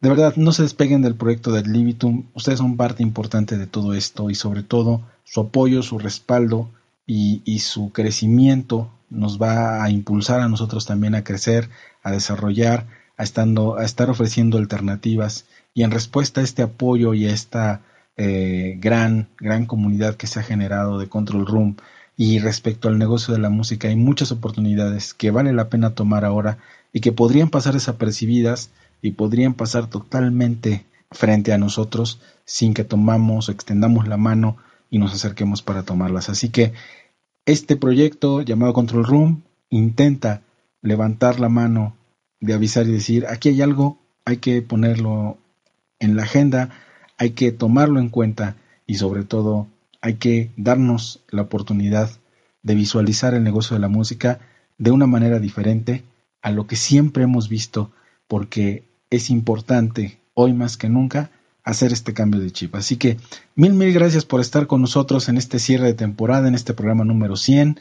de 0.00 0.08
verdad, 0.08 0.34
no 0.36 0.52
se 0.52 0.62
despeguen 0.62 1.02
del 1.02 1.14
proyecto 1.14 1.52
de 1.52 1.62
Libitum. 1.62 2.26
Ustedes 2.34 2.58
son 2.58 2.76
parte 2.76 3.02
importante 3.02 3.56
de 3.56 3.66
todo 3.66 3.94
esto 3.94 4.30
y 4.30 4.34
sobre 4.34 4.62
todo 4.62 5.02
su 5.24 5.40
apoyo, 5.40 5.82
su 5.82 5.98
respaldo 5.98 6.70
y, 7.06 7.58
su 7.58 7.92
crecimiento 7.92 8.90
nos 9.10 9.40
va 9.40 9.84
a 9.84 9.90
impulsar 9.90 10.40
a 10.40 10.48
nosotros 10.48 10.86
también 10.86 11.14
a 11.14 11.24
crecer, 11.24 11.68
a 12.02 12.10
desarrollar, 12.10 12.86
a, 13.16 13.22
estando, 13.22 13.76
a 13.76 13.84
estar 13.84 14.08
ofreciendo 14.08 14.58
alternativas. 14.58 15.46
Y 15.74 15.82
en 15.82 15.90
respuesta 15.90 16.40
a 16.40 16.44
este 16.44 16.62
apoyo 16.62 17.12
y 17.14 17.26
a 17.26 17.32
esta 17.32 17.82
eh, 18.16 18.76
gran, 18.78 19.28
gran 19.38 19.66
comunidad 19.66 20.16
que 20.16 20.26
se 20.26 20.40
ha 20.40 20.42
generado 20.42 20.98
de 20.98 21.08
Control 21.08 21.46
Room 21.46 21.76
Y 22.24 22.38
respecto 22.38 22.86
al 22.86 23.00
negocio 23.00 23.34
de 23.34 23.40
la 23.40 23.50
música 23.50 23.88
hay 23.88 23.96
muchas 23.96 24.30
oportunidades 24.30 25.12
que 25.12 25.32
vale 25.32 25.52
la 25.52 25.68
pena 25.68 25.96
tomar 25.96 26.24
ahora 26.24 26.58
y 26.92 27.00
que 27.00 27.10
podrían 27.10 27.50
pasar 27.50 27.74
desapercibidas 27.74 28.70
y 29.02 29.10
podrían 29.10 29.54
pasar 29.54 29.90
totalmente 29.90 30.84
frente 31.10 31.52
a 31.52 31.58
nosotros 31.58 32.20
sin 32.44 32.74
que 32.74 32.84
tomamos 32.84 33.48
o 33.48 33.52
extendamos 33.52 34.06
la 34.06 34.18
mano 34.18 34.56
y 34.88 35.00
nos 35.00 35.12
acerquemos 35.12 35.62
para 35.62 35.82
tomarlas. 35.82 36.28
Así 36.28 36.50
que 36.50 36.74
este 37.44 37.74
proyecto 37.74 38.40
llamado 38.42 38.72
Control 38.72 39.02
Room 39.04 39.42
intenta 39.68 40.42
levantar 40.80 41.40
la 41.40 41.48
mano 41.48 41.96
de 42.38 42.54
avisar 42.54 42.86
y 42.86 42.92
decir, 42.92 43.26
aquí 43.26 43.48
hay 43.48 43.62
algo, 43.62 43.98
hay 44.24 44.36
que 44.36 44.62
ponerlo 44.62 45.38
en 45.98 46.14
la 46.14 46.22
agenda, 46.22 46.70
hay 47.18 47.30
que 47.30 47.50
tomarlo 47.50 47.98
en 47.98 48.10
cuenta 48.10 48.54
y 48.86 48.94
sobre 48.94 49.24
todo 49.24 49.66
hay 50.02 50.14
que 50.14 50.50
darnos 50.56 51.24
la 51.30 51.42
oportunidad 51.42 52.10
de 52.62 52.74
visualizar 52.74 53.34
el 53.34 53.42
negocio 53.42 53.74
de 53.74 53.80
la 53.80 53.88
música 53.88 54.40
de 54.76 54.90
una 54.90 55.06
manera 55.06 55.38
diferente 55.38 56.04
a 56.42 56.50
lo 56.50 56.66
que 56.66 56.76
siempre 56.76 57.22
hemos 57.22 57.48
visto, 57.48 57.92
porque 58.28 58.84
es 59.10 59.30
importante 59.30 60.18
hoy 60.34 60.52
más 60.52 60.76
que 60.76 60.88
nunca 60.88 61.30
hacer 61.64 61.92
este 61.92 62.14
cambio 62.14 62.40
de 62.40 62.50
chip. 62.50 62.74
Así 62.74 62.96
que 62.96 63.16
mil, 63.54 63.74
mil 63.74 63.92
gracias 63.92 64.24
por 64.24 64.40
estar 64.40 64.66
con 64.66 64.80
nosotros 64.80 65.28
en 65.28 65.36
este 65.36 65.58
cierre 65.58 65.86
de 65.86 65.94
temporada, 65.94 66.48
en 66.48 66.54
este 66.54 66.74
programa 66.74 67.04
número 67.04 67.36
100. 67.36 67.78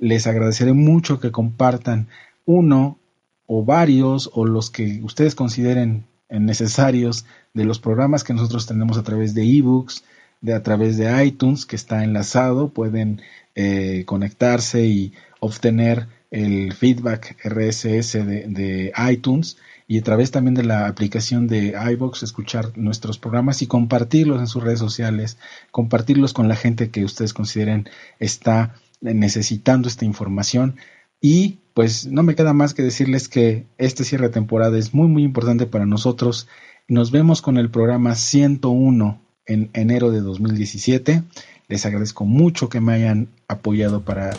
Les 0.00 0.26
agradeceré 0.26 0.72
mucho 0.72 1.18
que 1.18 1.32
compartan 1.32 2.08
uno 2.44 2.98
o 3.46 3.64
varios 3.64 4.30
o 4.32 4.46
los 4.46 4.70
que 4.70 5.00
ustedes 5.02 5.34
consideren 5.34 6.06
necesarios 6.30 7.26
de 7.52 7.64
los 7.64 7.78
programas 7.78 8.24
que 8.24 8.34
nosotros 8.34 8.66
tenemos 8.66 8.96
a 8.98 9.02
través 9.02 9.34
de 9.34 9.42
ebooks, 9.42 10.04
de 10.44 10.52
a 10.52 10.62
través 10.62 10.98
de 10.98 11.24
iTunes 11.24 11.64
que 11.64 11.74
está 11.74 12.04
enlazado, 12.04 12.68
pueden 12.68 13.22
eh, 13.54 14.02
conectarse 14.04 14.84
y 14.84 15.14
obtener 15.40 16.06
el 16.30 16.74
feedback 16.74 17.38
RSS 17.42 18.12
de, 18.12 18.44
de, 18.48 18.92
iTunes 19.10 19.56
y 19.88 19.98
a 19.98 20.02
través 20.02 20.32
también 20.32 20.54
de 20.54 20.64
la 20.64 20.86
aplicación 20.86 21.46
de 21.46 21.74
iBox 21.92 22.24
escuchar 22.24 22.76
nuestros 22.76 23.18
programas 23.18 23.62
y 23.62 23.66
compartirlos 23.66 24.38
en 24.38 24.46
sus 24.46 24.62
redes 24.62 24.80
sociales, 24.80 25.38
compartirlos 25.70 26.34
con 26.34 26.46
la 26.46 26.56
gente 26.56 26.90
que 26.90 27.04
ustedes 27.04 27.32
consideren 27.32 27.88
está 28.18 28.74
necesitando 29.00 29.88
esta 29.88 30.04
información 30.04 30.76
y 31.22 31.60
pues 31.72 32.06
no 32.06 32.22
me 32.22 32.34
queda 32.34 32.52
más 32.52 32.74
que 32.74 32.82
decirles 32.82 33.30
que 33.30 33.64
este 33.78 34.04
cierre 34.04 34.26
de 34.26 34.34
temporada 34.34 34.76
es 34.76 34.92
muy 34.92 35.08
muy 35.08 35.22
importante 35.22 35.64
para 35.64 35.86
nosotros. 35.86 36.48
Nos 36.86 37.10
vemos 37.12 37.40
con 37.40 37.56
el 37.56 37.70
programa 37.70 38.14
101 38.14 39.24
en 39.46 39.70
enero 39.72 40.10
de 40.10 40.20
2017. 40.20 41.22
Les 41.68 41.86
agradezco 41.86 42.24
mucho 42.24 42.68
que 42.68 42.80
me 42.80 42.92
hayan 42.92 43.28
apoyado 43.48 44.02
para 44.02 44.30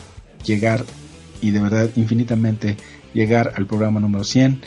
llegar 0.45 0.85
y 1.41 1.51
de 1.51 1.59
verdad 1.59 1.89
infinitamente 1.95 2.77
llegar 3.13 3.53
al 3.55 3.65
programa 3.65 3.99
número 3.99 4.23
100 4.23 4.61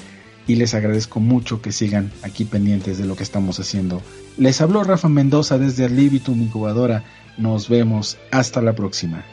y 0.47 0.57
les 0.57 0.75
agradezco 0.75 1.21
mucho 1.21 1.61
que 1.61 1.73
sigan 1.73 2.11
aquí 2.23 2.45
pendientes 2.45 2.99
de 2.99 3.07
lo 3.07 3.15
que 3.17 3.23
estamos 3.23 3.61
haciendo. 3.61 4.03
Les 4.39 4.61
habló 4.61 4.83
Rafa 4.83 5.09
Mendoza 5.09 5.59
desde 5.59 5.85
Alibitum 5.85 6.41
Incubadora. 6.41 7.05
Nos 7.37 7.69
vemos 7.69 8.19
hasta 8.31 8.63
la 8.63 8.73
próxima. 8.75 9.25